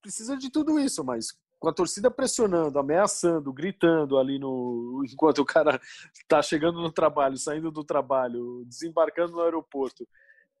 [0.00, 5.44] Precisa de tudo isso, mas com a torcida pressionando, ameaçando, gritando ali no enquanto o
[5.44, 5.80] cara
[6.14, 10.06] está chegando no trabalho, saindo do trabalho, desembarcando no aeroporto,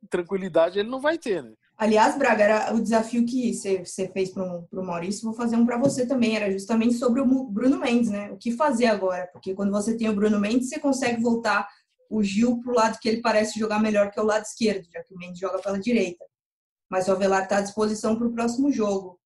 [0.08, 1.52] tranquilidade ele não vai ter, né?
[1.76, 5.76] Aliás, Braga, era o desafio que você fez para o Maurício, vou fazer um para
[5.76, 8.30] você também, era justamente sobre o Bruno Mendes, né?
[8.32, 9.28] O que fazer agora?
[9.30, 11.68] Porque quando você tem o Bruno Mendes, você consegue voltar
[12.08, 14.88] o Gil para o lado que ele parece jogar melhor, que é o lado esquerdo,
[14.90, 16.24] já que o Mendes joga pela direita.
[16.88, 19.18] Mas o Avelar está à disposição para o próximo jogo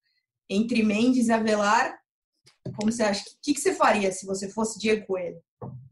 [0.51, 1.97] entre Mendes e Avelar,
[2.77, 3.23] como você acha?
[3.23, 5.41] O que, que você faria se você fosse Diego Coelho?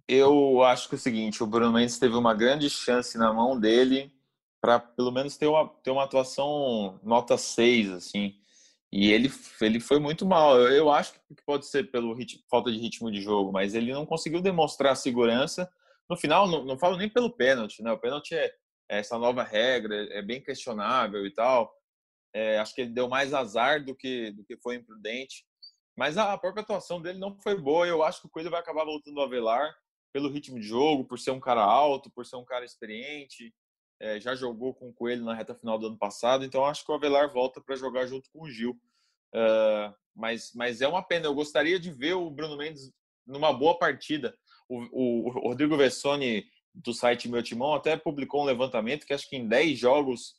[0.08, 3.58] Eu acho que é o seguinte, o Bruno Mendes teve uma grande chance na mão
[3.58, 4.12] dele
[4.60, 8.34] para pelo menos ter uma, ter uma atuação nota 6, assim.
[8.90, 10.58] E ele, ele foi muito mal.
[10.58, 13.92] Eu, eu acho que pode ser pelo ritmo, falta de ritmo de jogo, mas ele
[13.92, 15.70] não conseguiu demonstrar segurança.
[16.08, 17.92] No final, não, não falo nem pelo pênalti, né?
[17.92, 18.46] O pênalti é,
[18.90, 21.70] é essa nova regra, é bem questionável e tal.
[22.34, 25.44] É, acho que ele deu mais azar do que, do que foi imprudente.
[25.96, 27.86] Mas a própria atuação dele não foi boa.
[27.86, 29.74] Eu acho que o Coelho vai acabar voltando ao Avelar
[30.12, 33.52] pelo ritmo de jogo, por ser um cara alto, por ser um cara experiente.
[34.00, 36.92] É, já jogou com o Coelho na reta final do ano passado, então acho que
[36.92, 38.78] o Avelar volta para jogar junto com o Gil.
[39.34, 41.26] Uh, mas, mas é uma pena.
[41.26, 42.92] Eu gostaria de ver o Bruno Mendes
[43.26, 44.36] numa boa partida.
[44.68, 49.28] O, o, o Rodrigo Vessoni, do site Meu Timão, até publicou um levantamento que acho
[49.28, 50.34] que em 10 jogos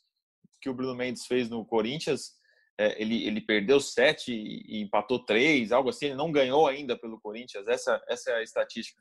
[0.60, 2.34] que o Bruno Mendes fez no Corinthians,
[2.78, 6.06] é, ele, ele perdeu sete e empatou três, algo assim.
[6.06, 7.66] Ele não ganhou ainda pelo Corinthians.
[7.68, 9.00] Essa, essa é a estatística.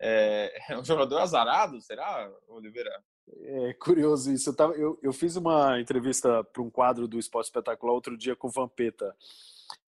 [0.00, 2.90] É, é um jogador azarado, será, Oliveira?
[3.28, 4.50] É curioso isso.
[4.50, 8.36] Eu, tava, eu, eu fiz uma entrevista para um quadro do Esporte Espetacular outro dia
[8.36, 9.14] com o Vampeta.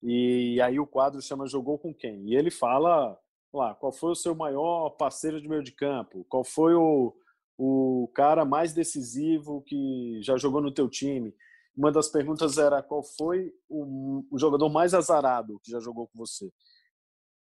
[0.03, 2.27] E aí o quadro chama Jogou com quem?
[2.27, 3.17] E ele fala
[3.53, 6.25] lá, qual foi o seu maior parceiro de meio de campo?
[6.27, 7.15] Qual foi o,
[7.61, 11.35] o cara mais decisivo que já jogou no teu time?
[11.75, 16.17] Uma das perguntas era qual foi o, o jogador mais azarado que já jogou com
[16.17, 16.49] você?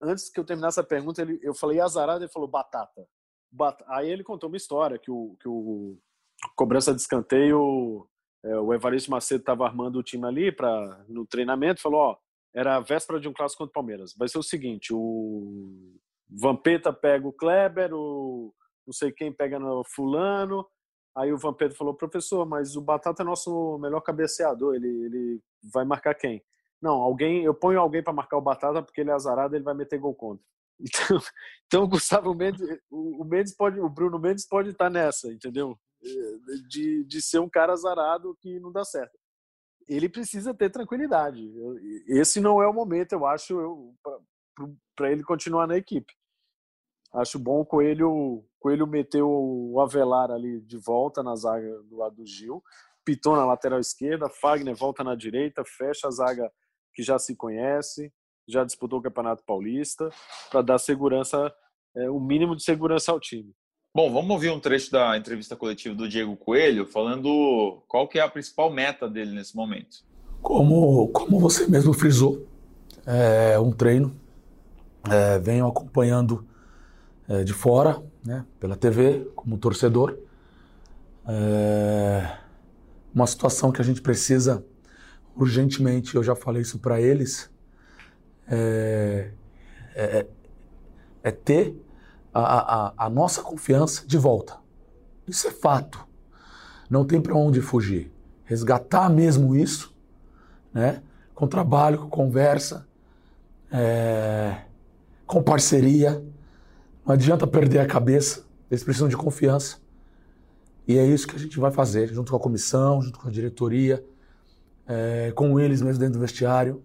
[0.03, 3.09] Antes que eu terminasse a pergunta, ele, eu falei azarado, ele falou batata.
[3.89, 5.97] Aí ele contou uma história que o, que o
[6.55, 8.07] cobrança de escanteio,
[8.45, 12.17] é, o Evaristo Macedo estava armando o time ali para no treinamento, falou, ó,
[12.55, 14.13] era a véspera de um clássico contra o Palmeiras.
[14.15, 15.97] Vai ser o seguinte, o
[16.29, 18.53] Vampeta pega o Kleber, o
[18.87, 20.67] não sei quem pega no fulano.
[21.15, 25.41] Aí o Vampeta falou, professor, mas o Batata é nosso melhor cabeceador, ele, ele
[25.73, 26.43] vai marcar quem?
[26.81, 29.75] Não, alguém, eu ponho alguém para marcar o Batata porque ele é azarado, ele vai
[29.75, 30.45] meter gol contra.
[30.85, 31.19] Então,
[31.67, 35.79] então o Gustavo Mendes, o, Mendes pode, o Bruno Mendes pode estar nessa, entendeu?
[36.69, 39.17] De, de ser um cara azarado que não dá certo.
[39.87, 41.53] Ele precisa ter tranquilidade.
[42.09, 43.95] Esse não é o momento, eu acho,
[44.97, 46.13] para ele continuar na equipe.
[47.13, 52.17] Acho bom o Coelho, Coelho meteu o Avelar ali de volta na zaga do lado
[52.17, 52.63] do Gil,
[53.05, 56.51] Piton na lateral esquerda, Fagner volta na direita, fecha a zaga
[56.95, 58.13] que já se conhece,
[58.49, 60.11] já disputou o Campeonato Paulista,
[60.51, 61.53] para dar segurança,
[61.97, 63.53] é, o mínimo de segurança ao time.
[63.95, 68.23] Bom, vamos ouvir um trecho da entrevista coletiva do Diego Coelho, falando qual que é
[68.23, 69.99] a principal meta dele nesse momento.
[70.41, 72.47] Como, como você mesmo frisou,
[73.07, 74.19] é um treino,
[75.11, 76.47] é, venho acompanhando
[77.33, 80.19] é, de fora, né, pela TV, como torcedor.
[81.27, 82.43] É
[83.15, 84.65] uma situação que a gente precisa
[85.37, 87.51] urgentemente, eu já falei isso para eles,
[88.49, 89.31] é,
[89.95, 90.27] é,
[91.23, 91.77] é ter
[92.33, 94.57] a, a, a, nossa confiança de volta.
[95.27, 96.07] Isso é fato.
[96.89, 98.11] Não tem para onde fugir.
[98.45, 99.95] Resgatar mesmo isso,
[100.73, 101.03] né?
[101.35, 102.87] com trabalho, com conversa,
[103.71, 104.63] é,
[105.27, 106.23] com parceria.
[107.05, 108.45] Não adianta perder a cabeça.
[108.71, 109.79] Eles precisam de confiança.
[110.87, 113.31] E é isso que a gente vai fazer, junto com a comissão, junto com a
[113.31, 114.05] diretoria,
[114.87, 116.83] é, com eles mesmo dentro do vestiário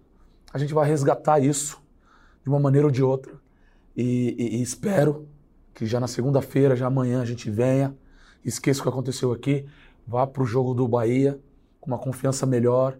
[0.52, 1.82] a gente vai resgatar isso
[2.42, 3.32] de uma maneira ou de outra.
[3.96, 5.28] E, e, e espero
[5.74, 7.96] que já na segunda-feira, já amanhã, a gente venha,
[8.44, 9.66] esqueça o que aconteceu aqui,
[10.06, 11.38] vá para o jogo do Bahia
[11.80, 12.98] com uma confiança melhor,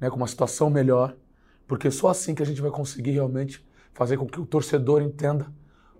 [0.00, 1.14] né, com uma situação melhor,
[1.66, 5.46] porque só assim que a gente vai conseguir realmente fazer com que o torcedor entenda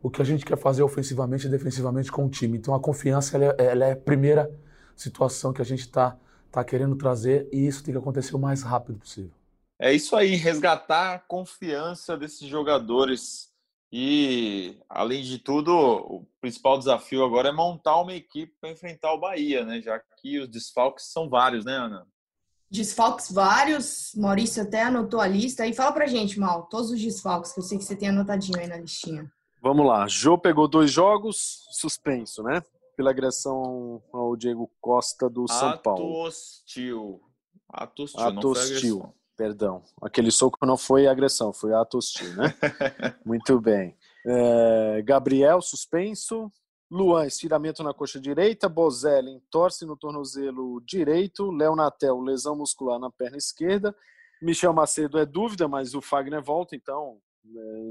[0.07, 2.57] o que a gente quer fazer ofensivamente e defensivamente com o time.
[2.57, 4.49] Então a confiança ela é, ela é a primeira
[4.95, 6.17] situação que a gente está
[6.53, 9.33] tá querendo trazer e isso tem que acontecer o mais rápido possível.
[9.81, 13.51] É isso aí, resgatar a confiança desses jogadores.
[13.93, 19.19] E, além de tudo, o principal desafio agora é montar uma equipe para enfrentar o
[19.19, 19.81] Bahia, né?
[19.81, 22.07] Já que os desfalques são vários, né, Ana?
[22.71, 25.67] Desfalques vários, Maurício até anotou a lista.
[25.67, 28.59] E fala pra gente, Mal, todos os desfalques, que eu sei que você tem anotadinho
[28.59, 29.31] aí na listinha.
[29.67, 32.63] Vamos lá, Jô pegou dois jogos, suspenso, né?
[32.97, 36.05] Pela agressão ao Diego Costa do São Paulo.
[36.05, 37.21] Ato hostil.
[37.69, 38.97] Ato hostil, Ato não foi hostil.
[38.99, 39.15] agressão.
[39.37, 42.55] Perdão, aquele soco não foi agressão, foi ato hostil, né?
[43.27, 43.97] Muito bem.
[44.25, 46.49] É, Gabriel, suspenso.
[46.89, 48.69] Luan, estiramento na coxa direita.
[48.69, 51.51] Bozelli, torce no tornozelo direito.
[51.51, 53.93] Léo Natel, lesão muscular na perna esquerda.
[54.41, 57.19] Michel Macedo é dúvida, mas o Fagner volta, então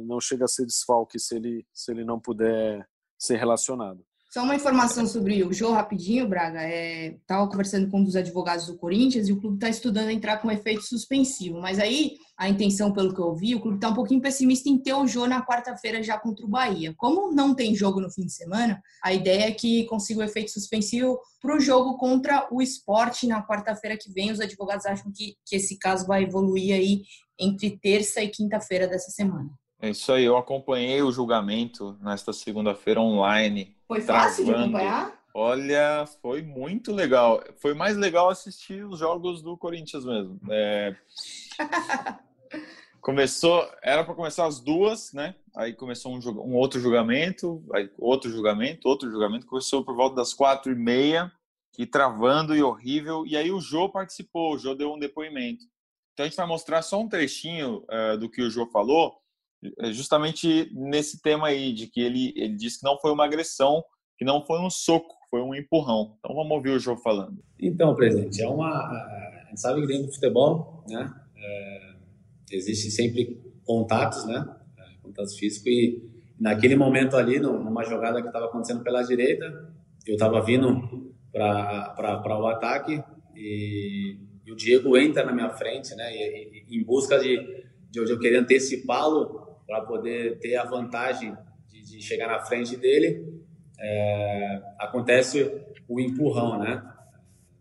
[0.06, 2.88] não chega a ser desfalque se ele, se ele não puder
[3.18, 4.06] ser relacionado.
[4.36, 6.62] Só uma informação sobre o Jô rapidinho, Braga.
[6.62, 10.39] É, tava conversando com um dos advogados do Corinthians e o clube está estudando entrar
[10.39, 11.62] com efeito suspensivo.
[11.62, 14.78] Mas aí, a intenção, pelo que eu vi, o clube está um pouquinho pessimista em
[14.78, 16.93] ter o Jô na quarta-feira já contra o Bahia.
[16.98, 20.52] Como não tem jogo no fim de semana, a ideia é que consiga o efeito
[20.52, 24.33] suspensivo para o jogo contra o esporte na quarta-feira que vem.
[24.33, 27.04] Os advogados acham que, que esse caso vai evoluir aí
[27.40, 29.50] entre terça e quinta-feira dessa semana.
[29.82, 33.76] É isso aí, eu acompanhei o julgamento nesta segunda-feira online.
[33.88, 34.69] Foi fácil travando.
[34.69, 35.26] de acompanhar?
[35.34, 37.44] Olha, foi muito legal.
[37.58, 40.40] Foi mais legal assistir os jogos do Corinthians mesmo.
[40.50, 40.96] É...
[43.02, 45.36] começou, era para começar às duas, né?
[45.56, 49.46] Aí começou um, um, outro julgamento, aí outro julgamento, outro julgamento.
[49.46, 51.32] Começou por volta das quatro e meia,
[51.78, 53.26] e travando e horrível.
[53.26, 55.65] E aí o Jô participou, o Jô deu um depoimento.
[56.13, 59.15] Então a gente vai mostrar só um trechinho uh, do que o Jô falou
[59.92, 63.84] justamente nesse tema aí, de que ele, ele disse que não foi uma agressão,
[64.18, 66.16] que não foi um soco, foi um empurrão.
[66.20, 67.44] Então vamos ouvir o João falando.
[67.60, 68.70] Então, presidente, é uma.
[68.70, 71.94] A gente sabe que dentro do futebol, né, é,
[72.52, 74.46] existe sempre contatos, né,
[74.78, 76.02] é, contatos físicos, e
[76.40, 79.74] naquele momento ali, numa jogada que estava acontecendo pela direita,
[80.06, 83.04] eu estava vindo para o ataque
[83.36, 86.16] e, e, o Diego entra na minha frente, né?
[86.16, 91.36] E, e, em busca de, de, eu querer antecipá-lo para poder ter a vantagem
[91.68, 93.44] de, de chegar na frente dele,
[93.80, 96.84] é, acontece o empurrão, né?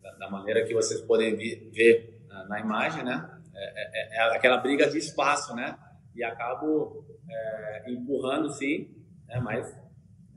[0.02, 3.30] Da, da, maneira que vocês podem ver na, na imagem, né?
[3.54, 5.76] É, é, é, aquela briga de espaço, né?
[6.14, 8.88] E acabo é, empurrando, sim,
[9.26, 9.40] né?
[9.40, 9.74] Mas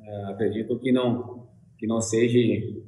[0.01, 1.47] é, acredito que não
[1.77, 2.39] que não seja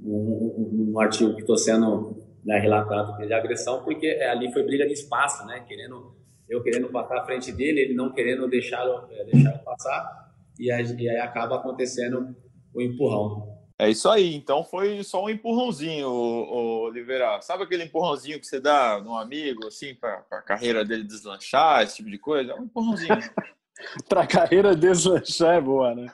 [0.03, 4.63] um, um, um artigo que estou sendo né, relatado de agressão, porque é, ali foi
[4.63, 5.63] briga de espaço, né?
[5.67, 6.15] Querendo,
[6.49, 10.83] eu querendo passar à frente dele, ele não querendo deixá-lo é, deixar passar, e aí,
[10.97, 12.35] e aí acaba acontecendo
[12.73, 13.59] o empurrão.
[13.77, 17.41] É isso aí, então foi só um empurrãozinho, o, Oliveira.
[17.41, 21.97] Sabe aquele empurrãozinho que você dá num amigo, assim, para a carreira dele deslanchar, esse
[21.97, 22.51] tipo de coisa?
[22.51, 23.17] É um empurrãozinho.
[24.09, 26.11] para a carreira deslanchar é boa, né?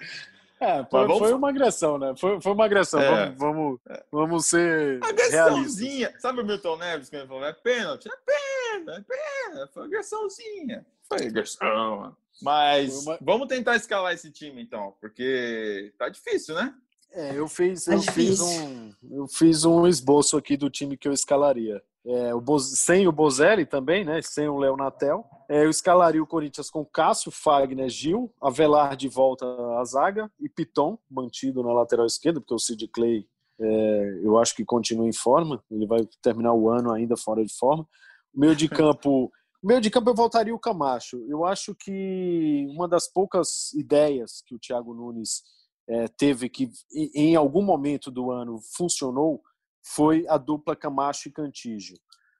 [0.59, 1.17] É, foi, vamos...
[1.19, 2.13] foi, uma agressão, né?
[2.17, 3.01] Foi, foi uma agressão.
[3.01, 3.31] É.
[3.31, 3.79] Vamos, vamos,
[4.11, 4.99] vamos ser.
[5.03, 5.97] Agressãozinha.
[5.97, 6.21] Realistas.
[6.21, 7.45] Sabe o Milton Neves que ele falou?
[7.45, 8.44] É pênalti, é pênalti,
[8.75, 9.67] é.
[9.73, 10.85] Foi agressãozinha.
[11.07, 12.15] Foi agressão.
[12.41, 13.17] Mas uma...
[13.21, 16.73] vamos tentar escalar esse time, então, porque tá difícil, né?
[17.11, 21.07] É, eu fiz, é eu fiz um, eu fiz um esboço aqui do time que
[21.07, 21.81] eu escalaria.
[22.05, 22.59] É, o Bo...
[22.59, 24.21] sem o Bozelli também, né?
[24.21, 25.25] Sem o Léo Natel.
[25.49, 29.45] É, eu escalaria o Corinthians com Cássio, Fagner, Gil, Avelar de volta
[29.79, 33.25] à zaga e Piton mantido na lateral esquerda, porque o Sid Clay
[33.59, 35.63] é, eu acho que continua em forma.
[35.71, 37.87] Ele vai terminar o ano ainda fora de forma.
[38.35, 39.31] Meio de campo,
[39.63, 41.23] meio de campo eu voltaria o Camacho.
[41.27, 45.41] Eu acho que uma das poucas ideias que o Thiago Nunes
[45.87, 49.41] é, teve que em algum momento do ano funcionou
[49.81, 51.97] foi a dupla Camacho e Cantígio.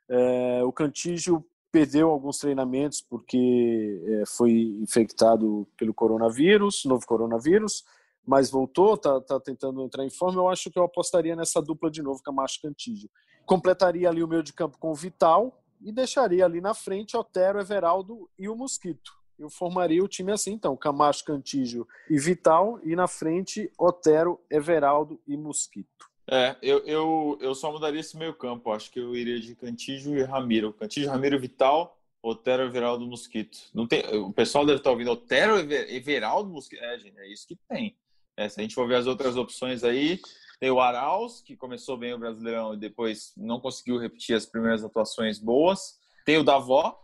[0.10, 7.84] É, o Cantígio perdeu alguns treinamentos porque é, foi infectado pelo coronavírus, novo coronavírus,
[8.26, 10.42] mas voltou, tá, tá tentando entrar em forma.
[10.42, 13.10] Eu acho que eu apostaria nessa dupla de novo, Camacho e Cantígio.
[13.46, 17.60] Completaria ali o meio de campo com o Vital e deixaria ali na frente Otero,
[17.60, 22.96] Everaldo e o Mosquito eu formaria o time assim, então, Camacho, Cantígio e Vital, e
[22.96, 26.10] na frente, Otero, Everaldo e Mosquito.
[26.28, 30.18] É, eu, eu, eu só mudaria esse meio campo, acho que eu iria de Cantígio
[30.18, 30.74] e Ramiro.
[30.74, 33.58] Cantígio, Ramiro, Vital, Otero, Everaldo, Mosquito.
[33.74, 36.84] Não tem, o pessoal deve estar ouvindo Otero, Everaldo, Mosquito.
[36.84, 37.96] É, gente, é isso que tem.
[38.38, 40.20] É, se a gente for ver as outras opções aí,
[40.60, 44.84] tem o Arauz, que começou bem o Brasileirão e depois não conseguiu repetir as primeiras
[44.84, 46.00] atuações boas.
[46.26, 47.00] Tem o Davó,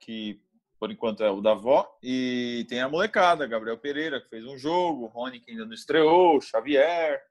[0.00, 0.40] que
[0.78, 1.88] por enquanto é o da avó.
[2.02, 6.40] E tem a molecada, Gabriel Pereira, que fez um jogo, Rony, que ainda não estreou,
[6.40, 7.22] Xavier.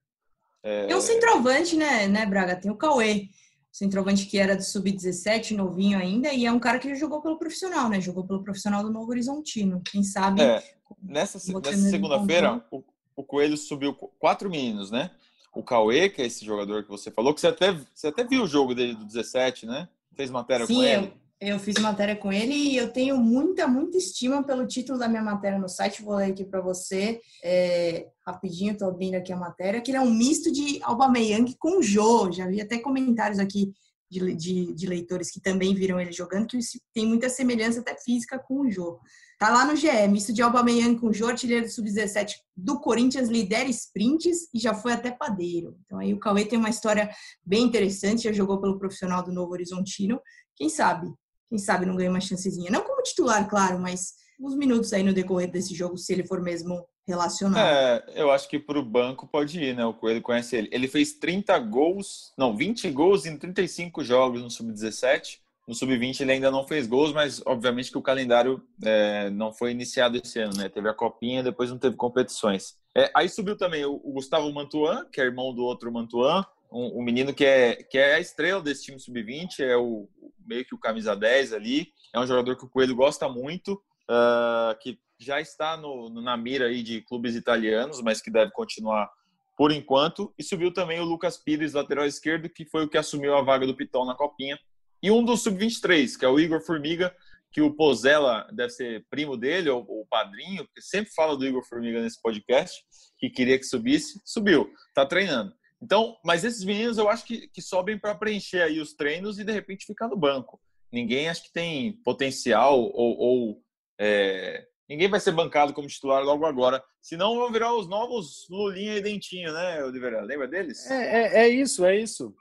[0.64, 0.88] É...
[0.88, 2.56] Tem um centroavante, né, né, Braga?
[2.56, 3.30] Tem o Cauê,
[3.72, 7.90] centroavante que era do Sub-17, novinho ainda, e é um cara que jogou pelo profissional,
[7.90, 8.02] né?
[8.02, 9.82] Jogou pelo profissional do Novo Horizontino.
[9.86, 10.42] Quem sabe.
[10.42, 10.64] É,
[11.02, 12.84] nessa nessa segunda-feira, o,
[13.16, 15.12] o Coelho subiu quatro meninos, né?
[15.56, 18.44] O Cauê, que é esse jogador que você falou, que você até, você até viu
[18.44, 19.88] o jogo dele do 17, né?
[20.16, 21.06] Fez matéria Sim, com ele.
[21.06, 25.08] Eu eu fiz matéria com ele e eu tenho muita, muita estima pelo título da
[25.08, 26.02] minha matéria no site.
[26.02, 30.02] Vou ler aqui para você é, rapidinho, estou abrindo aqui a matéria, que ele é
[30.02, 32.32] um misto de Aubameyang com Jô.
[32.32, 33.74] Já vi até comentários aqui
[34.10, 36.60] de, de, de, leitores que também viram ele jogando, que
[36.94, 39.00] tem muita semelhança até física com o Jô.
[39.38, 43.70] Tá lá no GE, misto de Aubameyang com Jô, artilheiro do Sub-17 do Corinthians, lidera
[43.70, 45.78] sprints e já foi até padeiro.
[45.86, 47.10] Então aí o Cauê tem uma história
[47.46, 50.22] bem interessante, já jogou pelo profissional do Novo Horizontino.
[50.56, 51.14] Quem sabe
[51.50, 52.72] quem sabe não ganha uma chancezinha.
[52.72, 56.42] Não como titular, claro, mas uns minutos aí no decorrer desse jogo, se ele for
[56.42, 57.64] mesmo relacionado.
[57.64, 59.86] É, eu acho que para o banco pode ir, né?
[59.86, 60.70] O Coelho conhece ele.
[60.72, 65.40] Ele fez 30 gols, não, 20 gols em 35 jogos no Sub-17.
[65.68, 69.72] No Sub-20 ele ainda não fez gols, mas obviamente que o calendário é, não foi
[69.72, 70.70] iniciado esse ano, né?
[70.70, 72.78] Teve a copinha, depois não teve competições.
[72.96, 77.00] É, aí subiu também o, o, Gustavo Mantuan, que é irmão do outro Mantuan, um,
[77.00, 80.08] um, menino que é, que é a estrela desse time Sub-20, é o,
[80.46, 81.92] meio que o camisa 10 ali.
[82.14, 83.74] É um jogador que o Coelho gosta muito,
[84.10, 89.10] uh, que já está no, na mira aí de clubes italianos, mas que deve continuar
[89.58, 90.34] por enquanto.
[90.38, 93.66] E subiu também o Lucas Pires, lateral esquerdo, que foi o que assumiu a vaga
[93.66, 94.60] do Pitão na Copinha.
[95.06, 97.16] E um dos sub-23, que é o Igor Formiga,
[97.52, 101.64] que o Pozella deve ser primo dele, ou, ou padrinho, porque sempre fala do Igor
[101.64, 102.84] Formiga nesse podcast,
[103.20, 105.54] que queria que subisse, subiu, tá treinando.
[105.80, 109.44] Então, mas esses meninos eu acho que, que sobem para preencher aí os treinos e
[109.44, 110.60] de repente ficar no banco.
[110.92, 113.64] Ninguém acho que tem potencial ou, ou
[114.02, 116.84] é, ninguém vai ser bancado como titular logo agora.
[117.00, 120.24] Senão vão virar os novos Lulinha e Dentinho, né, Oliveira?
[120.24, 120.90] Lembra deles?
[120.90, 122.34] É, é, é isso, é isso.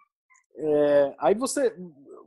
[0.57, 1.75] É, aí você,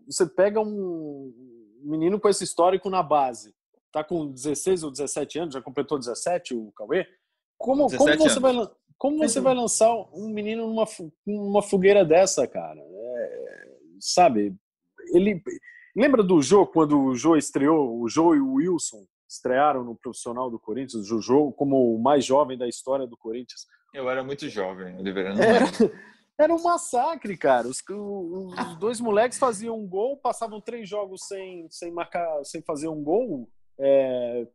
[0.10, 1.34] você pega um
[1.82, 3.54] menino com esse histórico na base,
[3.92, 7.06] tá com 16 ou 17 anos, já completou 17 o Cauê.
[7.58, 8.40] Como, como você anos.
[8.40, 8.54] vai
[8.98, 10.86] Como você vai lançar um menino numa,
[11.26, 12.80] numa fogueira dessa, cara?
[12.80, 13.68] É,
[14.00, 14.56] sabe?
[15.14, 15.42] Ele
[15.96, 20.50] lembra do Jô quando o Jô estreou, o Jô e o Wilson estrearam no profissional
[20.50, 23.68] do Corinthians, o Jô como o mais jovem da história do Corinthians.
[23.94, 25.66] Eu era muito jovem, eu deveria não era,
[26.38, 27.68] era um massacre, cara.
[27.68, 32.88] Os, os dois moleques faziam um gol, passavam três jogos sem, sem marcar, sem fazer
[32.88, 33.50] um gol.
[33.80, 34.48] É,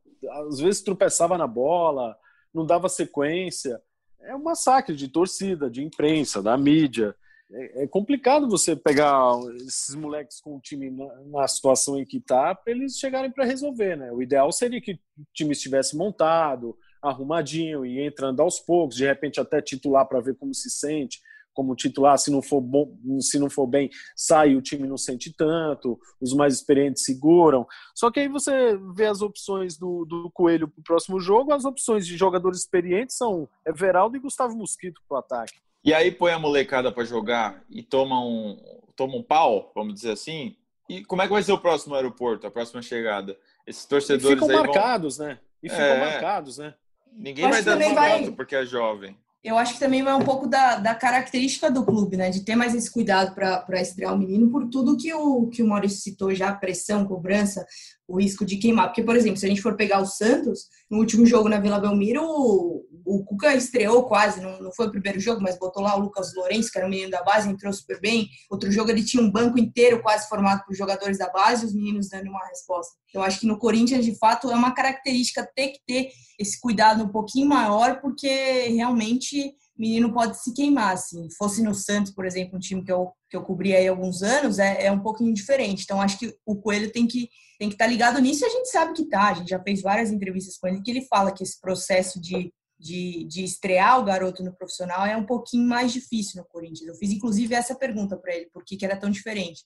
[0.48, 2.16] às vezes tropeçava na bola,
[2.52, 3.80] não dava sequência
[4.24, 7.14] é um massacre de torcida, de imprensa, da mídia.
[7.50, 12.18] É, é complicado você pegar esses moleques com o time na, na situação em que
[12.18, 14.10] está para eles chegarem para resolver, né?
[14.12, 19.40] O ideal seria que o time estivesse montado, arrumadinho e entrando aos poucos, de repente
[19.40, 21.20] até titular para ver como se sente
[21.52, 25.32] como titular, se não for bom, se não for bem, sai, o time não sente
[25.32, 27.66] tanto, os mais experientes seguram.
[27.94, 31.64] Só que aí você vê as opções do, do Coelho para o próximo jogo, as
[31.64, 35.54] opções de jogadores experientes são Everaldo e Gustavo Mosquito para o ataque.
[35.84, 38.56] E aí põe a molecada para jogar e toma um,
[38.94, 40.56] toma um pau, vamos dizer assim.
[40.88, 43.36] E como é que vai ser o próximo aeroporto, a próxima chegada?
[43.66, 45.26] Esses torcedores e ficam marcados, vão...
[45.26, 45.38] né?
[45.62, 46.00] E ficam é...
[46.00, 46.74] marcados, né?
[47.12, 48.30] Ninguém vai dar contato vai...
[48.30, 52.16] porque é jovem eu acho que também vai um pouco da, da característica do clube,
[52.16, 52.30] né?
[52.30, 55.66] De ter mais esse cuidado para estrear o menino por tudo que o, que o
[55.66, 57.66] Maurício citou já, pressão, cobrança,
[58.12, 58.88] o risco de queimar.
[58.88, 61.80] Porque, por exemplo, se a gente for pegar o Santos, no último jogo na Vila
[61.80, 65.96] Belmiro, o, o Cuca estreou quase, não, não foi o primeiro jogo, mas botou lá
[65.96, 68.28] o Lucas Lourenço, que era o menino da base, entrou super bem.
[68.50, 72.10] Outro jogo ele tinha um banco inteiro quase formado por jogadores da base, os meninos
[72.10, 72.92] dando uma resposta.
[73.14, 77.02] Eu acho que no Corinthians, de fato, é uma característica ter que ter esse cuidado
[77.02, 78.28] um pouquinho maior, porque
[78.68, 81.28] realmente menino pode se queimar, assim.
[81.36, 84.60] Fosse no Santos, por exemplo, um time que eu, que eu cobri aí alguns anos,
[84.60, 85.82] é, é um pouquinho diferente.
[85.82, 87.28] Então, acho que o Coelho tem que
[87.62, 89.28] tem que estar tá ligado nisso e a gente sabe que tá.
[89.28, 92.52] A gente já fez várias entrevistas com ele que ele fala que esse processo de,
[92.76, 96.88] de, de estrear o garoto no profissional é um pouquinho mais difícil no Corinthians.
[96.88, 99.62] Eu fiz, inclusive, essa pergunta para ele, por que, que era tão diferente.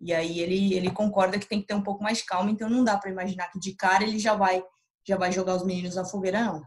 [0.00, 2.82] E aí ele, ele concorda que tem que ter um pouco mais calma, então não
[2.82, 4.60] dá para imaginar que de cara ele já vai
[5.06, 6.62] já vai jogar os meninos na fogueira, não.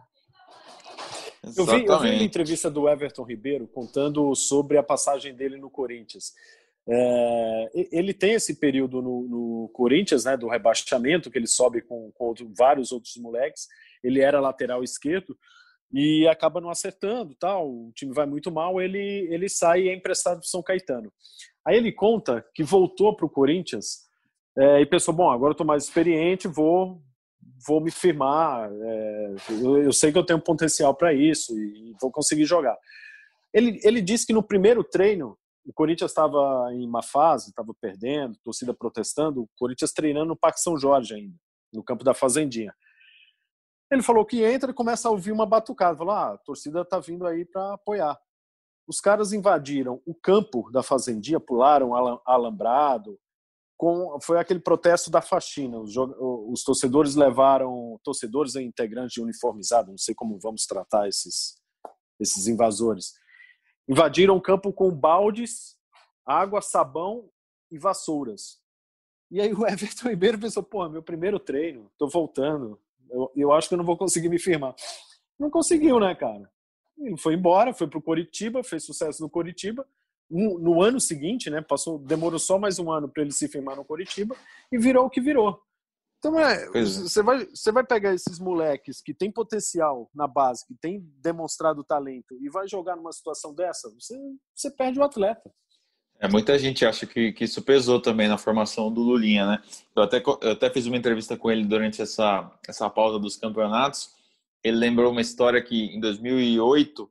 [1.44, 5.70] Eu vi, eu vi uma entrevista do Everton Ribeiro contando sobre a passagem dele no
[5.70, 6.34] Corinthians.
[6.90, 12.12] É, ele tem esse período no, no, Corinthians, né, do rebaixamento, que ele sobe com,
[12.14, 13.68] com outro, vários outros moleques.
[14.04, 15.38] Ele era lateral esquerdo
[15.94, 17.70] e acaba não acertando, tal.
[17.70, 21.12] O time vai muito mal, ele ele sai e é emprestado para São Caetano.
[21.66, 24.00] Aí ele conta que voltou para o Corinthians
[24.58, 27.02] é, e pensou: bom, agora eu estou mais experiente, vou
[27.68, 31.96] vou me firmar, é, eu, eu, sei que eu tenho potencial para isso e, e,
[32.02, 32.76] vou conseguir jogar.
[33.54, 38.38] Ele, ele disse que no primeiro treino, o Corinthians estava em uma fase, estava perdendo,
[38.44, 41.36] torcida protestando, o Corinthians treinando no Parque São Jorge ainda,
[41.74, 42.74] no campo da Fazendinha.
[43.92, 45.98] Ele falou que entra e começa a ouvir uma batucada.
[45.98, 48.18] Falou: ah, a torcida está vindo aí para apoiar.
[48.88, 51.94] Os caras invadiram o campo da Fazendinha, pularam
[52.26, 53.20] alambrado,
[53.78, 55.80] com, foi aquele protesto da faxina.
[55.80, 61.60] Os, os, torcedores levaram torcedores e integrantes uniformizados, não sei como vamos tratar esses,
[62.20, 63.14] esses invasores.
[63.88, 65.78] Invadiram o campo com baldes,
[66.26, 67.30] água, sabão
[67.70, 68.60] e vassouras.
[69.30, 72.80] E aí o Everton Ribeiro pensou: pô, meu primeiro treino, tô voltando,
[73.10, 74.76] eu, eu acho que eu não vou conseguir me firmar.
[75.40, 76.50] Não conseguiu, né, cara?
[76.98, 79.86] Ele foi embora, foi pro Coritiba, fez sucesso no Coritiba
[80.32, 81.62] no ano seguinte, né?
[81.62, 84.36] Passou, demorou só mais um ano para ele se firmar no Coritiba
[84.72, 85.62] e virou o que virou.
[86.22, 90.64] Então é, é, você vai, você vai pegar esses moleques que têm potencial na base,
[90.68, 94.16] que têm demonstrado talento e vai jogar numa situação dessa, você,
[94.54, 95.52] você perde o atleta.
[96.20, 99.64] É, muita gente acha que, que isso pesou também na formação do Lulinha, né?
[99.96, 104.12] Eu até, eu até fiz uma entrevista com ele durante essa, essa pausa dos campeonatos.
[104.64, 107.10] Ele lembrou uma história que em 2008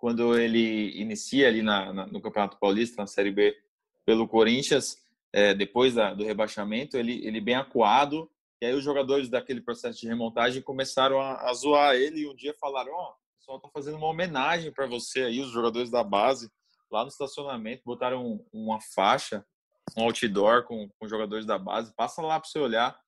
[0.00, 3.54] quando ele inicia ali na, na, no Campeonato Paulista, na Série B,
[4.06, 4.96] pelo Corinthians,
[5.30, 8.28] é, depois da, do rebaixamento, ele, ele bem acuado,
[8.60, 12.34] e aí os jogadores daquele processo de remontagem começaram a, a zoar ele, e um
[12.34, 16.04] dia falaram, ó, oh, pessoal tá fazendo uma homenagem para você aí, os jogadores da
[16.04, 16.50] base,
[16.90, 19.44] lá no estacionamento, botaram uma faixa,
[19.96, 22.98] um outdoor com, com jogadores da base, passa lá para você olhar,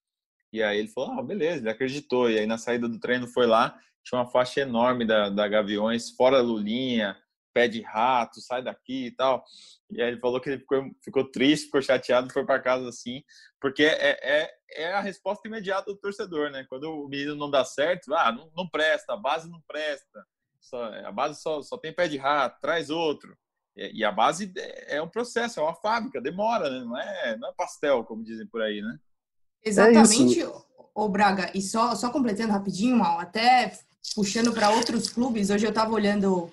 [0.52, 3.46] e aí ele falou, ah, beleza, ele acreditou, e aí na saída do treino foi
[3.46, 7.16] lá, tinha uma faixa enorme da, da Gaviões, fora Lulinha,
[7.52, 9.44] pé de rato, sai daqui e tal.
[9.90, 13.22] E aí ele falou que ele ficou, ficou triste, ficou chateado, foi para casa assim,
[13.60, 16.64] porque é, é, é, a resposta imediata do torcedor, né?
[16.68, 20.24] Quando o menino não dá certo, ah, não, não presta, a base não presta,
[20.60, 23.36] só, a base só, só tem pé de rato, traz outro.
[23.76, 26.84] E, e a base é, é um processo, é uma fábrica, demora, né?
[26.84, 28.98] Não é, não é pastel, como dizem por aí, né?
[29.64, 30.50] Exatamente, é
[30.94, 33.72] ô Braga, e só, só completando rapidinho, mal, até
[34.14, 36.50] puxando para outros clubes, hoje eu estava olhando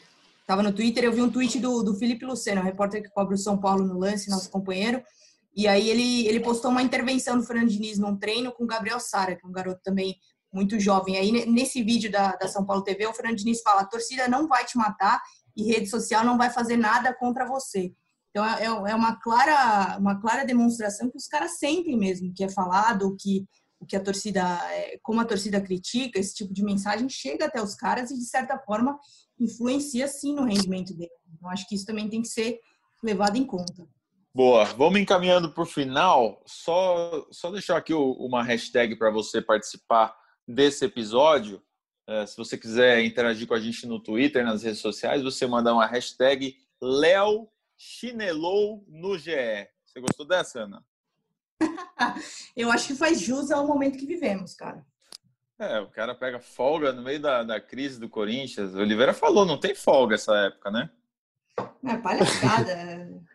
[0.49, 3.37] tava no Twitter, eu vi um tweet do, do Felipe Luceno, repórter que cobre o
[3.37, 5.03] São Paulo no lance, nosso companheiro,
[5.55, 8.99] e aí ele, ele postou uma intervenção do Fernando Diniz num treino com o Gabriel
[8.99, 10.17] Sara, que é um garoto também
[10.51, 11.17] muito jovem.
[11.17, 14.47] Aí nesse vídeo da, da São Paulo TV, o Fernando Diniz fala: a torcida não
[14.47, 15.21] vai te matar
[15.55, 17.93] e rede social não vai fazer nada contra você.
[18.31, 22.43] Então é, é, é uma clara uma clara demonstração que os caras sentem mesmo que
[22.43, 23.45] é falado, que
[23.79, 24.41] o que a torcida,
[24.71, 28.25] é, como a torcida critica, esse tipo de mensagem chega até os caras e de
[28.25, 28.97] certa forma
[29.39, 31.13] influencia sim no rendimento deles.
[31.35, 32.59] Então acho que isso também tem que ser
[33.03, 33.87] levado em conta.
[34.33, 36.41] Boa, vamos encaminhando para o final.
[36.45, 40.15] Só, só deixar aqui uma hashtag para você participar
[40.47, 41.61] desse episódio.
[42.07, 45.73] É, se você quiser interagir com a gente no Twitter, nas redes sociais, você manda
[45.73, 49.67] uma hashtag Léo Chinelou no GE.
[49.85, 50.85] Você gostou dessa, Ana?
[52.55, 54.85] Eu acho que faz jus ao momento que vivemos, cara.
[55.59, 58.73] É, o cara pega folga no meio da, da crise do Corinthians.
[58.73, 60.89] O Oliveira falou, não tem folga essa época, né?
[61.85, 62.71] É palhaçada.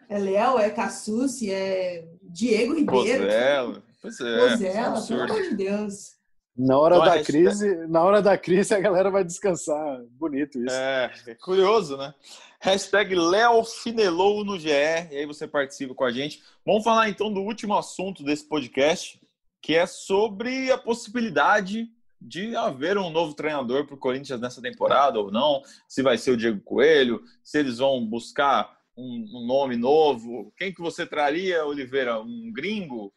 [0.09, 3.25] é Léo, é Cassucci, é Diego Ribeiro.
[3.25, 3.83] Pozela.
[4.01, 4.49] Pois é.
[4.49, 6.15] Pozela, pelo amor de Deus.
[6.57, 10.01] Na hora então, da crise, na hora da crise a galera vai descansar.
[10.13, 10.75] Bonito isso.
[10.75, 12.15] É, é curioso, né?
[12.61, 16.43] Hashtag Léo Finelou no GE, e aí você participa com a gente.
[16.65, 19.21] Vamos falar então do último assunto desse podcast,
[19.61, 21.89] que é sobre a possibilidade
[22.25, 26.31] de haver um novo treinador para o Corinthians nessa temporada ou não, se vai ser
[26.31, 30.53] o Diego Coelho, se eles vão buscar um, um nome novo.
[30.57, 32.21] Quem que você traria, Oliveira?
[32.21, 33.13] Um gringo?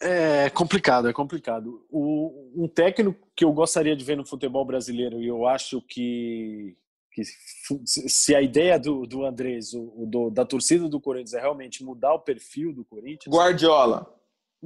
[0.00, 1.86] É complicado, é complicado.
[1.88, 6.76] O, um técnico que eu gostaria de ver no futebol brasileiro, e eu acho que,
[7.12, 11.84] que se a ideia do, do Andrés, o, do, da torcida do Corinthians é realmente
[11.84, 13.34] mudar o perfil do Corinthians.
[13.34, 14.15] Guardiola.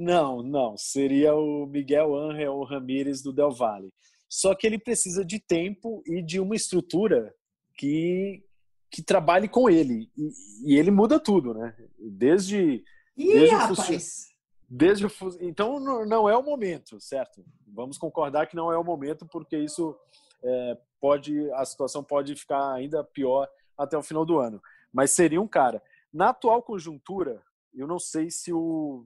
[0.01, 0.75] Não, não.
[0.77, 3.93] Seria o Miguel Ángel Ramírez do Del Valle.
[4.27, 7.33] Só que ele precisa de tempo e de uma estrutura
[7.77, 8.43] que,
[8.89, 10.09] que trabalhe com ele.
[10.17, 11.75] E, e ele muda tudo, né?
[11.99, 12.83] Desde.
[13.15, 14.31] Ih, desde rapaz!
[14.73, 17.43] desde o, então não é o momento, certo?
[17.67, 19.93] Vamos concordar que não é o momento porque isso
[20.41, 24.61] é, pode a situação pode ficar ainda pior até o final do ano.
[24.93, 27.43] Mas seria um cara na atual conjuntura,
[27.73, 29.05] eu não sei se o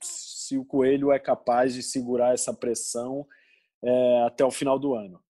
[0.00, 3.26] se o Coelho é capaz de segurar essa pressão
[3.82, 5.22] é, até o final do ano.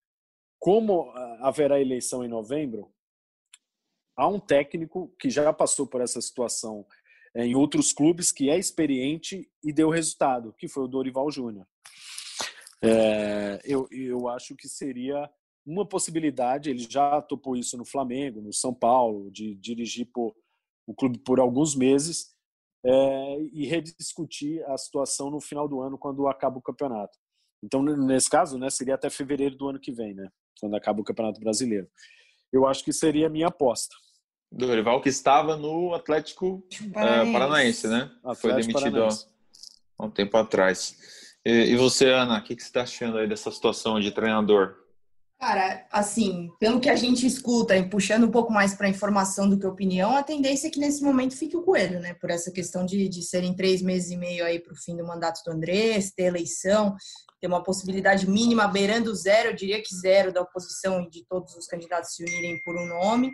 [0.59, 1.11] Como
[1.41, 2.91] haverá eleição em novembro,
[4.15, 6.85] há um técnico que já passou por essa situação
[7.33, 11.65] é, em outros clubes, que é experiente e deu resultado, que foi o Dorival Júnior.
[12.81, 15.29] É, eu, eu acho que seria
[15.65, 20.35] uma possibilidade, ele já topou isso no Flamengo, no São Paulo, de dirigir por,
[20.87, 22.33] o clube por alguns meses
[22.85, 27.17] é, e rediscutir a situação no final do ano, quando acaba o campeonato.
[27.63, 31.03] Então, nesse caso, né, seria até fevereiro do ano que vem, né, quando acaba o
[31.03, 31.87] Campeonato Brasileiro.
[32.51, 33.95] Eu acho que seria a minha aposta.
[34.51, 36.63] Dorival que estava no Atlético
[36.93, 38.11] Paranaense, uh, Paranaense né?
[38.23, 39.07] Atlético Foi demitido
[39.97, 41.35] há um tempo atrás.
[41.45, 44.75] E, e você, Ana, o que, que você está achando aí dessa situação de treinador?
[45.39, 49.57] Cara, assim, pelo que a gente escuta e puxando um pouco mais para informação do
[49.57, 52.13] que opinião, a tendência é que nesse momento fique o Coelho, né?
[52.13, 55.07] Por essa questão de, de serem três meses e meio aí para o fim do
[55.07, 56.93] mandato do Andrés, ter eleição,
[57.39, 61.55] ter uma possibilidade mínima beirando zero, eu diria que zero da oposição e de todos
[61.55, 63.31] os candidatos se unirem por um nome.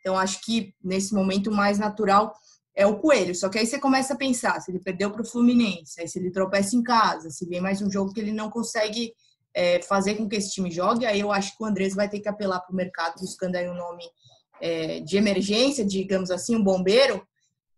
[0.00, 2.32] Então, acho que nesse momento o mais natural
[2.74, 3.34] é o Coelho.
[3.34, 6.18] Só que aí você começa a pensar, se ele perdeu para o Fluminense, aí se
[6.18, 9.12] ele tropeça em casa, se vem mais um jogo que ele não consegue
[9.54, 12.20] é, fazer com que esse time jogue, aí eu acho que o Andrés vai ter
[12.20, 14.04] que apelar para o mercado buscando aí um nome
[14.60, 17.26] é, de emergência, digamos assim, um bombeiro.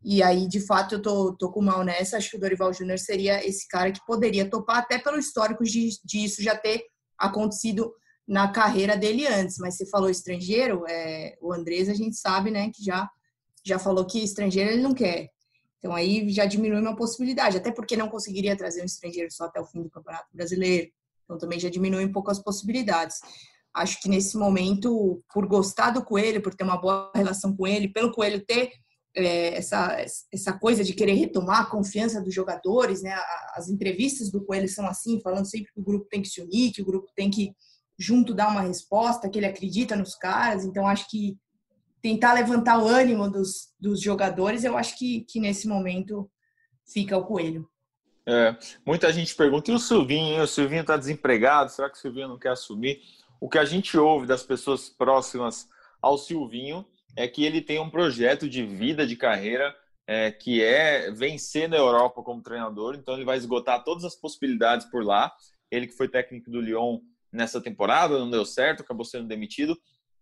[0.03, 2.19] E aí, de fato, eu tô, tô com mal nessa.
[2.19, 5.89] Acho que o Dorival Júnior seria esse cara que poderia topar, até pelo histórico de,
[6.05, 6.85] de isso já ter
[7.19, 7.91] acontecido
[8.29, 9.57] na carreira dele antes.
[9.59, 13.09] Mas você falou estrangeiro, é, o Andrés a gente sabe, né, que já,
[13.65, 15.31] já falou que estrangeiro ele não quer.
[15.79, 19.61] Então aí já diminui uma possibilidade, até porque não conseguiria trazer um estrangeiro só até
[19.61, 20.91] o fim do Campeonato Brasileiro.
[21.25, 23.19] Então também já diminui um pouco as possibilidades.
[23.75, 27.89] Acho que nesse momento, por gostar do Coelho, por ter uma boa relação com ele,
[27.89, 28.71] pelo Coelho ter
[29.17, 29.97] é, essa,
[30.33, 33.17] essa coisa de querer retomar a confiança dos jogadores, né?
[33.55, 36.73] As entrevistas do Coelho são assim, falando sempre que o grupo tem que se unir,
[36.73, 37.53] que o grupo tem que
[37.99, 40.65] junto dar uma resposta, que ele acredita nos caras.
[40.65, 41.37] Então, acho que
[42.03, 46.31] tentar levantar o ânimo dos, dos jogadores, eu acho que, que nesse momento
[46.87, 47.69] fica o coelho.
[48.27, 48.57] É,
[48.87, 50.43] muita gente pergunta, e o Silvinho?
[50.43, 51.71] O Silvinho está desempregado?
[51.71, 53.03] Será que o Silvinho não quer assumir?
[53.41, 55.69] O que a gente ouve das pessoas próximas
[56.01, 59.75] ao Silvinho é que ele tem um projeto de vida, de carreira,
[60.07, 62.95] é, que é vencer na Europa como treinador.
[62.95, 65.33] Então, ele vai esgotar todas as possibilidades por lá.
[65.71, 67.01] Ele que foi técnico do Lyon
[67.35, 69.77] nessa temporada, não deu certo, acabou sendo demitido,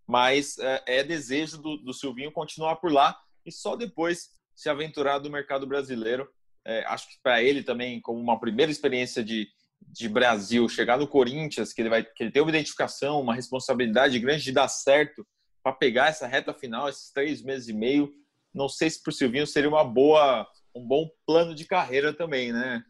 [0.06, 5.18] mas é, é desejo do, do, Silvinho continuar por lá e só depois se aventurar
[5.18, 6.28] do mercado brasileiro.
[6.64, 9.48] É, acho que para ele também, como uma primeira experiência de,
[9.80, 14.18] de Brasil, chegar no Corinthians, que ele vai que ele tem uma identificação, uma responsabilidade
[14.18, 15.26] grande de dar certo
[15.62, 18.12] para pegar essa reta final, esses três meses e meio.
[18.54, 22.52] Não sei se para o Silvinho seria uma boa, um bom plano de carreira também,
[22.52, 22.84] né?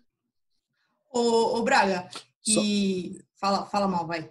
[1.13, 2.09] Ô, ô Braga,
[2.47, 3.23] e só...
[3.39, 4.31] fala, fala mal, vai.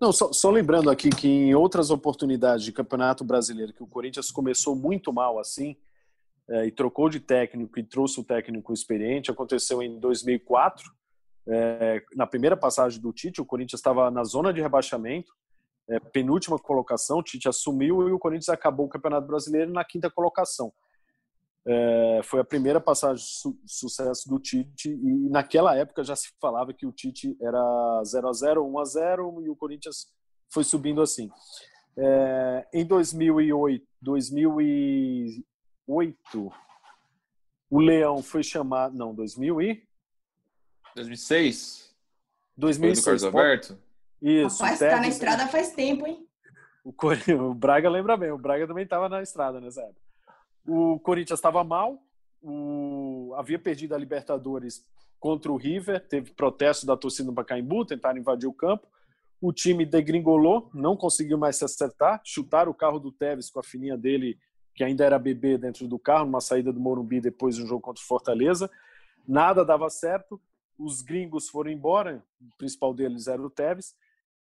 [0.00, 4.30] Não, só, só, lembrando aqui que em outras oportunidades de Campeonato Brasileiro que o Corinthians
[4.30, 5.76] começou muito mal assim
[6.50, 10.90] é, e trocou de técnico e trouxe o técnico experiente, aconteceu em 2004,
[11.46, 15.32] é, na primeira passagem do Tite, o Corinthians estava na zona de rebaixamento,
[15.88, 20.10] é, penúltima colocação, o Tite assumiu e o Corinthians acabou o Campeonato Brasileiro na quinta
[20.10, 20.72] colocação.
[21.66, 26.30] É, foi a primeira passagem de su sucesso do Tite e naquela época já se
[26.40, 30.06] falava que o Tite era 0 a 0 1 a 0 e o Corinthians
[30.48, 31.28] foi subindo assim.
[31.96, 33.84] É, em 2008,
[35.90, 36.52] 2008,
[37.68, 39.82] o Leão foi chamado, não, 2000 e
[40.94, 41.94] 2006.
[42.56, 43.04] 2006.
[43.04, 43.78] Foi do Carlos Alberto.
[44.22, 44.62] Isso.
[44.62, 46.26] Rapaz, tá na estrada faz tempo, hein?
[46.82, 46.94] O,
[47.50, 50.00] o Braga lembra bem, o Braga também estava na estrada nessa época.
[50.66, 52.02] O Corinthians estava mal,
[52.40, 53.34] o...
[53.36, 54.82] havia perdido a Libertadores
[55.18, 58.88] contra o River, teve protesto da torcida no Pacaembu, tentaram invadir o campo.
[59.42, 63.62] O time degringolou, não conseguiu mais se acertar, chutaram o carro do Tevez com a
[63.62, 64.38] fininha dele,
[64.74, 67.80] que ainda era bebê, dentro do carro, numa saída do Morumbi depois de um jogo
[67.82, 68.70] contra o Fortaleza.
[69.26, 70.40] Nada dava certo,
[70.78, 73.94] os gringos foram embora, o principal deles era o Tevez,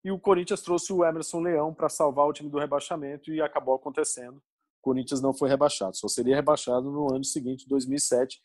[0.04, 3.74] e o Corinthians trouxe o Emerson Leão para salvar o time do rebaixamento e acabou
[3.74, 4.42] acontecendo.
[4.82, 5.96] Corinthians não foi rebaixado.
[5.96, 8.42] Só seria rebaixado no ano seguinte, 2007,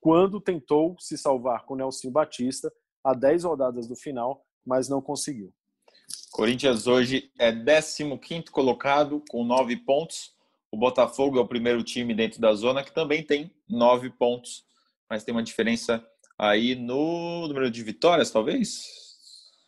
[0.00, 2.72] quando tentou se salvar com o Nelson Batista
[3.04, 5.52] a 10 rodadas do final, mas não conseguiu.
[6.30, 10.34] Corinthians hoje é 15 colocado com 9 pontos.
[10.72, 14.64] O Botafogo é o primeiro time dentro da zona que também tem 9 pontos,
[15.08, 16.02] mas tem uma diferença
[16.38, 18.86] aí no número de vitórias, talvez?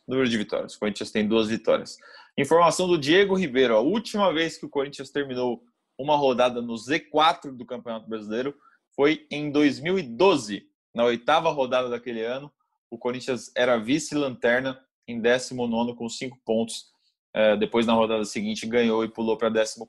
[0.09, 0.75] Número de vitórias.
[0.75, 1.99] O Corinthians tem duas vitórias.
[2.39, 3.77] Informação do Diego Ribeiro.
[3.77, 5.63] A última vez que o Corinthians terminou
[5.99, 8.57] uma rodada no Z4 do Campeonato Brasileiro
[8.97, 10.67] foi em 2012.
[10.95, 12.51] Na oitava rodada daquele ano,
[12.91, 16.94] o Corinthians era vice-lanterna em 19 com 5 pontos.
[17.35, 19.81] É, depois, na rodada seguinte, ganhou e pulou para 14.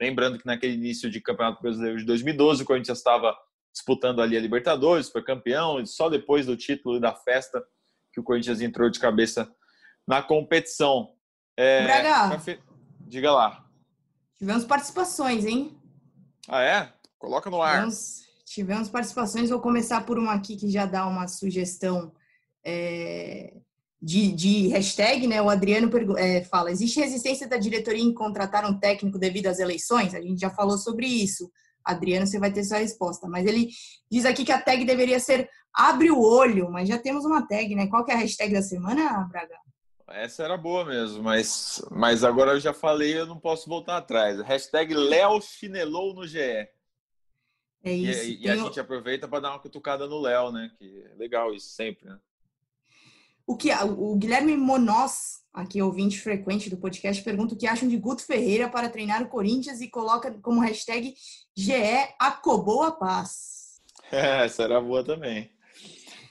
[0.00, 3.36] Lembrando que naquele início de Campeonato Brasileiro de 2012, o Corinthians estava
[3.70, 7.62] disputando ali a Libertadores, foi campeão, e só depois do título e da festa
[8.12, 9.52] que o Corinthians entrou de cabeça
[10.08, 11.12] na competição.
[11.56, 12.42] É, Braga,
[13.00, 13.64] diga lá.
[14.38, 15.78] Tivemos participações, hein?
[16.48, 16.92] Ah, é?
[17.18, 17.74] Coloca no ar.
[17.74, 19.50] Tivemos, tivemos participações.
[19.50, 22.12] Vou começar por uma aqui que já dá uma sugestão
[22.64, 23.52] é,
[24.00, 25.42] de, de, hashtag, né?
[25.42, 30.14] O Adriano é, fala: existe resistência da diretoria em contratar um técnico devido às eleições?
[30.14, 31.50] A gente já falou sobre isso.
[31.84, 33.28] Adriano, você vai ter sua resposta.
[33.28, 33.68] Mas ele
[34.10, 37.74] diz aqui que a tag deveria ser abre o olho, mas já temos uma tag,
[37.74, 37.86] né?
[37.86, 39.56] Qual que é a hashtag da semana, Braga?
[40.08, 44.40] Essa era boa mesmo, mas, mas agora eu já falei, eu não posso voltar atrás.
[44.40, 46.40] Hashtag Léo chinelou no GE.
[47.82, 48.24] É isso.
[48.24, 50.70] E, e a gente aproveita para dar uma cutucada no Léo, né?
[50.76, 52.18] Que é legal isso sempre, né?
[53.50, 57.96] O que o Guilherme Monoz, aqui ouvinte frequente do podcast, pergunta o que acham de
[57.96, 61.16] Guto Ferreira para treinar o Corinthians e coloca como hashtag
[61.56, 61.72] GE
[62.16, 63.58] acobou a paz.
[64.12, 65.52] É, essa era boa também.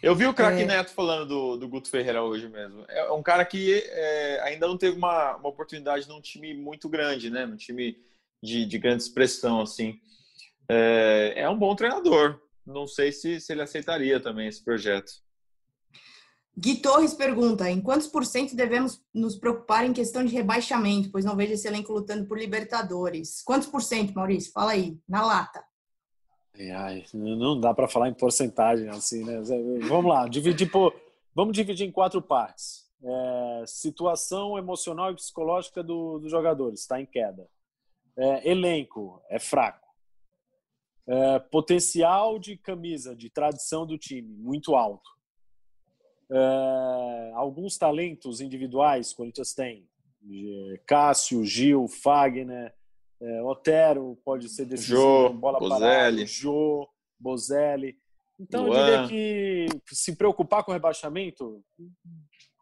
[0.04, 0.66] Eu vi o craque é...
[0.66, 2.86] Neto falando do, do Guto Ferreira hoje mesmo.
[2.90, 7.30] É um cara que é, ainda não teve uma, uma oportunidade num time muito grande,
[7.30, 7.46] né?
[7.46, 7.98] Num time
[8.44, 9.98] de, de grande expressão, assim.
[10.70, 12.38] É, é um bom treinador.
[12.66, 15.12] Não sei se, se ele aceitaria também esse projeto.
[16.60, 21.24] Gui Torres pergunta: em quantos por cento devemos nos preocupar em questão de rebaixamento, pois
[21.24, 23.42] não vejo esse elenco lutando por Libertadores?
[23.44, 24.52] Quantos por cento, Maurício?
[24.52, 25.64] Fala aí, na lata.
[26.76, 29.42] Ai, não dá para falar em porcentagem assim, né?
[29.88, 30.94] Vamos lá, dividir por,
[31.34, 32.90] vamos dividir em quatro partes.
[33.02, 37.48] É, situação emocional e psicológica do, dos jogadores está em queda.
[38.18, 39.88] É, elenco é fraco.
[41.08, 45.10] É, potencial de camisa, de tradição do time muito alto.
[46.32, 49.88] É, alguns talentos individuais, Corinthians tem.
[50.86, 52.74] Cássio, Gil, Fagner,
[53.22, 55.82] é, Otero pode ser decisivo, Jô, bola Bozelli.
[55.82, 56.88] parada, Jô,
[57.20, 57.98] Bozelli.
[58.40, 58.78] Então Luan.
[58.78, 61.62] eu diria que se preocupar com o rebaixamento,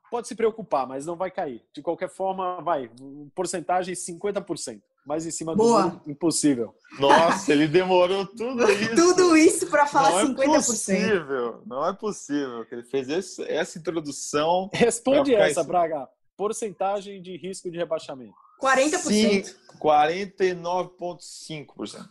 [0.10, 1.64] pode se preocupar, mas não vai cair.
[1.74, 2.90] De qualquer forma, vai,
[3.36, 4.82] porcentagem 50%.
[5.08, 5.84] Mais em cima Boa.
[5.84, 6.76] do mundo, impossível.
[7.00, 8.94] Nossa, ele demorou tudo isso.
[8.94, 10.46] tudo isso para falar não 50%.
[10.46, 14.70] Não é possível, não é possível que ele fez esse, essa introdução.
[14.74, 16.10] Responde essa, Braga.
[16.36, 18.36] Porcentagem de risco de rebaixamento.
[18.62, 19.56] 40%.
[19.80, 22.06] 49,5%.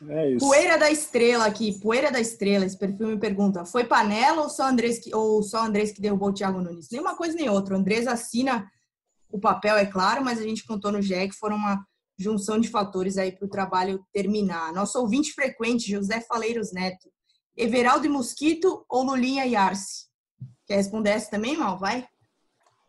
[0.08, 0.46] É isso.
[0.46, 4.66] Poeira da Estrela aqui, Poeira da Estrela, esse perfil me pergunta: foi panela ou só
[4.66, 6.88] Andrés que, ou só Andrés que derrubou o Thiago Nunes?
[6.90, 7.74] Nenhuma coisa nem outra.
[7.74, 8.66] O Andrés assina
[9.30, 11.84] o papel, é claro, mas a gente contou no GE que foram uma
[12.18, 14.72] junção de fatores aí para o trabalho terminar.
[14.72, 17.10] Nosso ouvinte frequente, José Faleiros Neto.
[17.56, 20.06] Everaldo e Mosquito ou Lulinha e Arce?
[20.66, 21.78] Quer responder essa também, Mal?
[21.78, 22.06] Vai?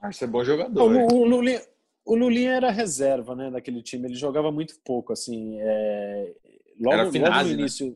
[0.02, 0.92] Arce é bom jogador.
[0.92, 1.62] O, o, Lulinha,
[2.06, 4.08] o Lulinha era reserva, né, daquele time.
[4.08, 5.60] Ele jogava muito pouco, assim.
[5.60, 6.34] É...
[6.80, 7.62] Logo, era Finazzi, logo no né?
[7.62, 7.96] início, né?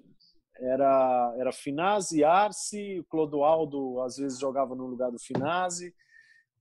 [0.71, 5.93] era, era Finazzi, Arce, o Clodoaldo às vezes jogava no lugar do Finazzi.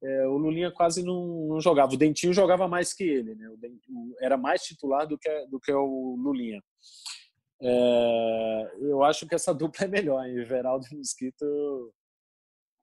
[0.03, 1.95] É, o Lulinha quase não, não, jogava.
[1.95, 3.49] O Dentinho jogava mais que ele, né?
[3.49, 6.63] O Dentinho era mais titular do que, do que o Lulinha.
[7.61, 10.37] É, eu acho que essa dupla é melhor, hein?
[10.37, 11.93] Everaldo e Mosquito,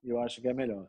[0.03, 0.88] eu acho que é melhor.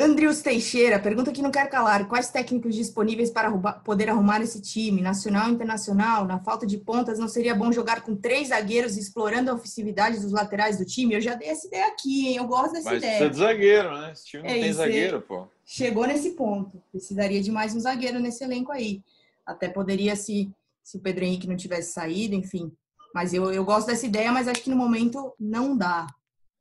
[0.00, 3.50] Andrius Teixeira pergunta que não quer calar: quais técnicos disponíveis para
[3.84, 6.24] poder arrumar esse time, nacional e internacional?
[6.24, 10.30] Na falta de pontas, não seria bom jogar com três zagueiros explorando a ofensividade dos
[10.30, 11.14] laterais do time?
[11.14, 12.36] Eu já dei essa ideia aqui, hein?
[12.36, 13.20] Eu gosto dessa Mas ideia.
[13.20, 14.12] Mas de zagueiro, né?
[14.12, 15.48] Esse time não é tem zagueiro, pô.
[15.66, 16.80] Chegou nesse ponto.
[16.92, 19.02] Precisaria de mais um zagueiro nesse elenco aí.
[19.44, 20.48] Até poderia se,
[20.80, 22.70] se o Pedro Henrique não tivesse saído, enfim.
[23.12, 26.06] Mas eu, eu gosto dessa ideia, mas acho que no momento não dá.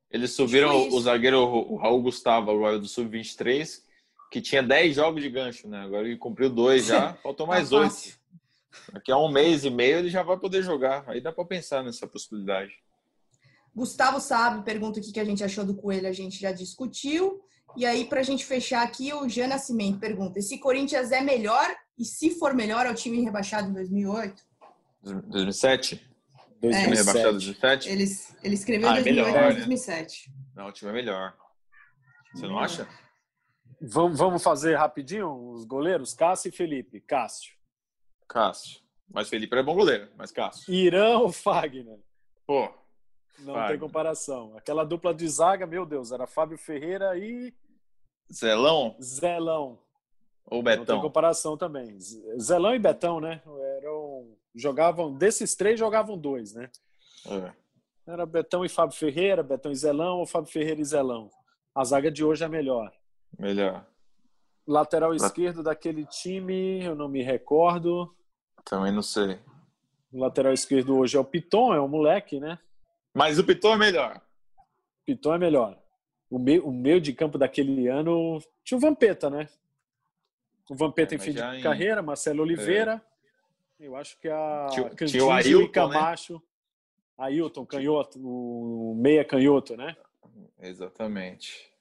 [0.09, 3.81] Eles subiram o zagueiro o Raul Gustavo agora do Sub-23,
[4.31, 5.81] que tinha 10 jogos de gancho, né?
[5.81, 8.17] Agora ele cumpriu dois já, faltou tá mais oito.
[8.93, 11.03] Daqui a um mês e meio ele já vai poder jogar.
[11.07, 12.73] Aí dá para pensar nessa possibilidade.
[13.75, 17.41] Gustavo sabe, pergunta o que a gente achou do Coelho, a gente já discutiu.
[17.75, 21.75] E aí, para a gente fechar aqui, o Jean Nascimento pergunta: se Corinthians é melhor
[21.97, 24.43] e se for melhor ao time rebaixado em 2008?
[25.03, 26.06] 2007?
[26.61, 26.91] 2007.
[26.91, 27.89] É, rebaixado 2007?
[27.89, 28.05] Ele,
[28.43, 30.31] ele escreveu ah, 2008 melhor, 2007.
[30.55, 31.35] Não, o time é melhor.
[32.33, 32.87] Você não acha?
[33.81, 36.13] Vamos, vamos fazer rapidinho os goleiros?
[36.13, 36.99] Cássio e Felipe.
[37.01, 37.53] Cássio.
[38.27, 38.81] Cássio.
[39.09, 40.73] Mas Felipe é bom goleiro, mas Cássio.
[40.73, 41.99] Irã ou Fagner?
[42.45, 42.69] Pô.
[43.39, 43.69] Não Fagner.
[43.69, 44.57] tem comparação.
[44.57, 47.53] Aquela dupla de zaga, meu Deus, era Fábio Ferreira e.
[48.31, 48.95] Zelão?
[49.01, 49.79] Zelão.
[50.45, 50.79] Ou Betão?
[50.79, 51.97] Não tem comparação também.
[52.39, 53.41] Zelão e Betão, né?
[53.77, 53.96] Eram
[54.57, 56.69] jogavam, desses três, jogavam dois, né?
[57.25, 57.53] É.
[58.11, 61.29] Era Betão e Fábio Ferreira, Betão e Zelão ou Fábio Ferreira e Zelão.
[61.75, 62.91] A zaga de hoje é melhor.
[63.37, 63.85] Melhor.
[64.65, 68.13] Lateral esquerdo daquele time, eu não me recordo.
[68.65, 69.39] Também não sei.
[70.11, 72.57] O lateral esquerdo hoje é o Piton, é o moleque, né?
[73.13, 74.21] Mas o Piton é melhor.
[75.05, 75.77] Piton é melhor.
[76.29, 79.47] O meio, o meio de campo daquele ano tinha o Vampeta, né?
[80.69, 81.61] O Vampeta é, em fim de em...
[81.61, 83.01] carreira, Marcelo Oliveira.
[83.03, 83.16] É.
[83.79, 86.33] Eu acho que a tinha, tinha o Ailton, e Camacho.
[86.33, 86.39] Né?
[87.17, 89.95] Ailton, canhoto, o meia canhoto, né?
[90.59, 91.71] Exatamente.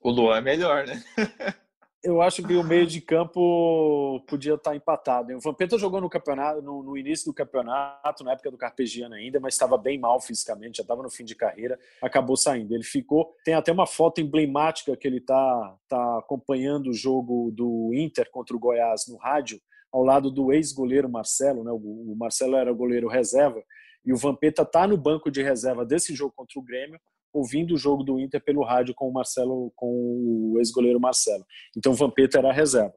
[0.00, 1.02] O Luan é melhor, né?
[2.04, 5.32] Eu acho que o meio de campo podia estar empatado.
[5.36, 9.38] O Vampeta jogou no campeonato, no, no, início do campeonato, na época do Carpegiano ainda,
[9.38, 12.74] mas estava bem mal fisicamente, já estava no fim de carreira, acabou saindo.
[12.74, 13.36] Ele ficou.
[13.44, 18.56] Tem até uma foto emblemática que ele está tá acompanhando o jogo do Inter contra
[18.56, 19.60] o Goiás no rádio
[19.92, 21.70] ao lado do ex-goleiro Marcelo, né?
[21.70, 23.62] O Marcelo era goleiro reserva
[24.04, 26.98] e o Vampeta tá no banco de reserva desse jogo contra o Grêmio,
[27.32, 31.44] ouvindo o jogo do Inter pelo rádio com o Marcelo, com o ex-goleiro Marcelo.
[31.76, 32.94] Então o Vampeta era reserva.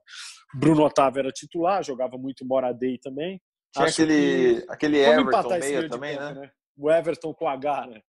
[0.53, 3.41] Bruno Otávio era titular, jogava muito Moradei também.
[3.73, 4.71] Tinha Acho aquele, que...
[4.71, 6.41] aquele Everton meia também, campo, né?
[6.41, 6.51] né?
[6.77, 8.01] O Everton com H, né?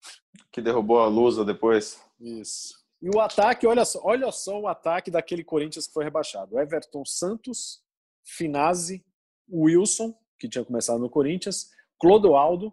[0.52, 2.00] Que derrubou a Lusa depois.
[2.20, 2.74] Isso.
[3.02, 6.58] E o ataque, olha só, olha só o ataque daquele Corinthians que foi rebaixado.
[6.58, 7.83] Everton Santos,
[8.24, 9.04] Finazzi,
[9.50, 12.72] Wilson, que tinha começado no Corinthians, Clodoaldo,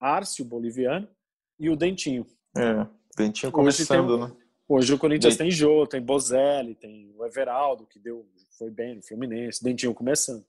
[0.00, 1.08] Árcio, boliviano,
[1.58, 2.26] e o Dentinho.
[2.56, 4.36] É, Dentinho começando, tem, né?
[4.68, 8.26] Hoje o Corinthians tem Jô, tem Bozelli, tem o Everaldo, que deu,
[8.58, 10.44] foi bem no Fluminense, Dentinho começando.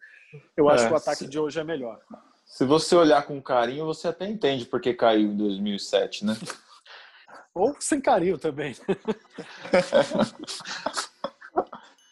[0.55, 1.99] Eu acho é, que o ataque se, de hoje é melhor.
[2.45, 6.37] Se você olhar com carinho, você até entende porque caiu em 2007, né?
[7.53, 8.75] Ou sem carinho também.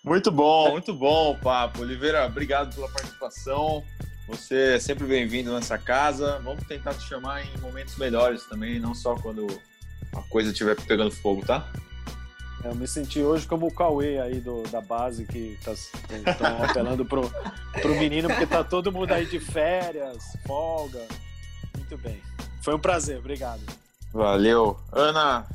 [0.05, 1.81] Muito bom, muito bom o papo.
[1.81, 3.83] Oliveira, obrigado pela participação.
[4.27, 6.39] Você é sempre bem-vindo nessa casa.
[6.43, 9.47] Vamos tentar te chamar em momentos melhores também, não só quando
[10.15, 11.67] a coisa estiver pegando fogo, tá?
[12.63, 15.75] É, eu me senti hoje como o Cauê aí do, da base que estão
[16.37, 17.27] tá, apelando pro,
[17.81, 21.03] pro menino, porque tá todo mundo aí de férias, folga.
[21.75, 22.21] Muito bem.
[22.61, 23.61] Foi um prazer, obrigado.
[24.13, 24.79] Valeu.
[24.91, 25.47] Ana,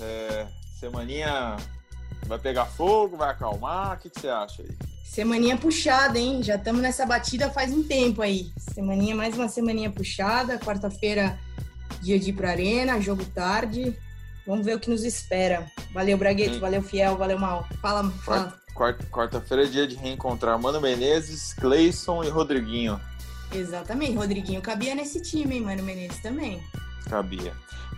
[0.00, 0.46] é,
[0.80, 1.58] semaninha
[2.26, 3.96] Vai pegar fogo, vai acalmar?
[3.96, 4.68] O que, que você acha aí?
[5.04, 6.42] Semaninha puxada, hein?
[6.42, 8.52] Já estamos nessa batida faz um tempo aí.
[8.74, 10.58] Semaninha, mais uma semaninha puxada.
[10.58, 11.38] Quarta-feira,
[12.02, 13.96] dia de ir pra arena, jogo tarde.
[14.46, 15.66] vamos ver o que nos espera.
[15.92, 16.60] Valeu, Bragueto, Sim.
[16.60, 17.66] valeu, Fiel, valeu, Mal.
[17.80, 18.54] Fala, fala.
[19.10, 23.00] Quarta-feira é dia de reencontrar Mano Menezes, Cleison e Rodriguinho.
[23.52, 26.62] Exatamente, Rodriguinho cabia nesse time, hein, Mano Menezes também.
[27.08, 27.52] Cabia.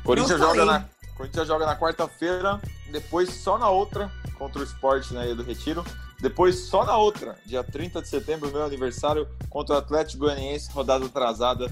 [0.04, 0.84] Corinthians joga na,
[1.20, 2.58] Corinthians joga na quarta-feira,
[2.90, 5.84] depois só na outra, contra o Sport na Ilha do Retiro.
[6.18, 11.04] Depois só na outra, dia 30 de setembro, meu aniversário, contra o Atlético Goianiense, rodada
[11.04, 11.70] atrasada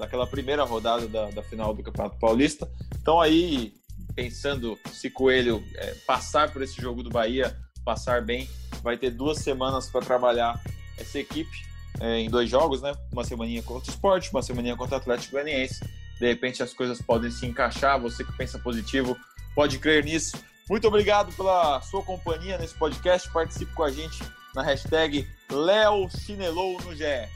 [0.00, 2.68] daquela primeira rodada da, da, final do Campeonato Paulista.
[3.00, 3.74] Então aí,
[4.16, 8.48] pensando se Coelho é, passar por esse jogo do Bahia, passar bem,
[8.82, 10.60] vai ter duas semanas para trabalhar
[10.98, 11.64] essa equipe
[12.00, 12.92] é, em dois jogos, né?
[13.12, 15.80] Uma semaninha contra o Sport, uma semaninha contra o Atlético Goianiense.
[16.20, 17.98] De repente as coisas podem se encaixar.
[18.00, 19.16] Você que pensa positivo
[19.54, 20.36] pode crer nisso.
[20.68, 23.26] Muito obrigado pela sua companhia nesse podcast.
[23.30, 24.22] Participe com a gente
[24.54, 27.26] na hashtag LeoChinelou no GE.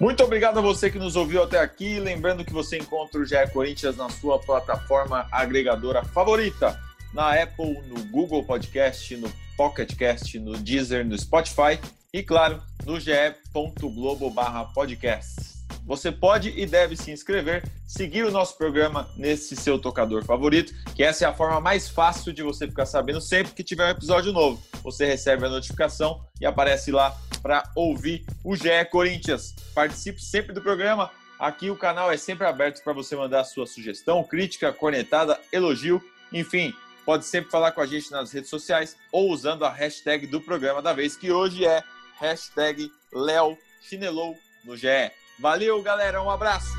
[0.00, 2.00] Muito obrigado a você que nos ouviu até aqui.
[2.00, 6.76] Lembrando que você encontra o GE Corinthians na sua plataforma agregadora favorita,
[7.14, 11.78] na Apple, no Google Podcast, no Pocket Cast, no Deezer, no Spotify
[12.12, 15.51] e, claro, no ge.globo/podcast.
[15.84, 21.02] Você pode e deve se inscrever, seguir o nosso programa nesse seu tocador favorito, que
[21.02, 24.32] essa é a forma mais fácil de você ficar sabendo sempre que tiver um episódio
[24.32, 24.62] novo.
[24.82, 29.54] Você recebe a notificação e aparece lá para ouvir o GE Corinthians.
[29.74, 31.10] Participe sempre do programa.
[31.38, 36.00] Aqui o canal é sempre aberto para você mandar sua sugestão, crítica, cornetada, elogio,
[36.32, 36.72] enfim,
[37.04, 40.80] pode sempre falar com a gente nas redes sociais ou usando a hashtag do programa
[40.80, 41.82] da vez, que hoje é
[42.20, 45.10] hashtag Léo Chinelou no GE.
[45.42, 46.22] Valeu, galera.
[46.22, 46.78] Um abraço.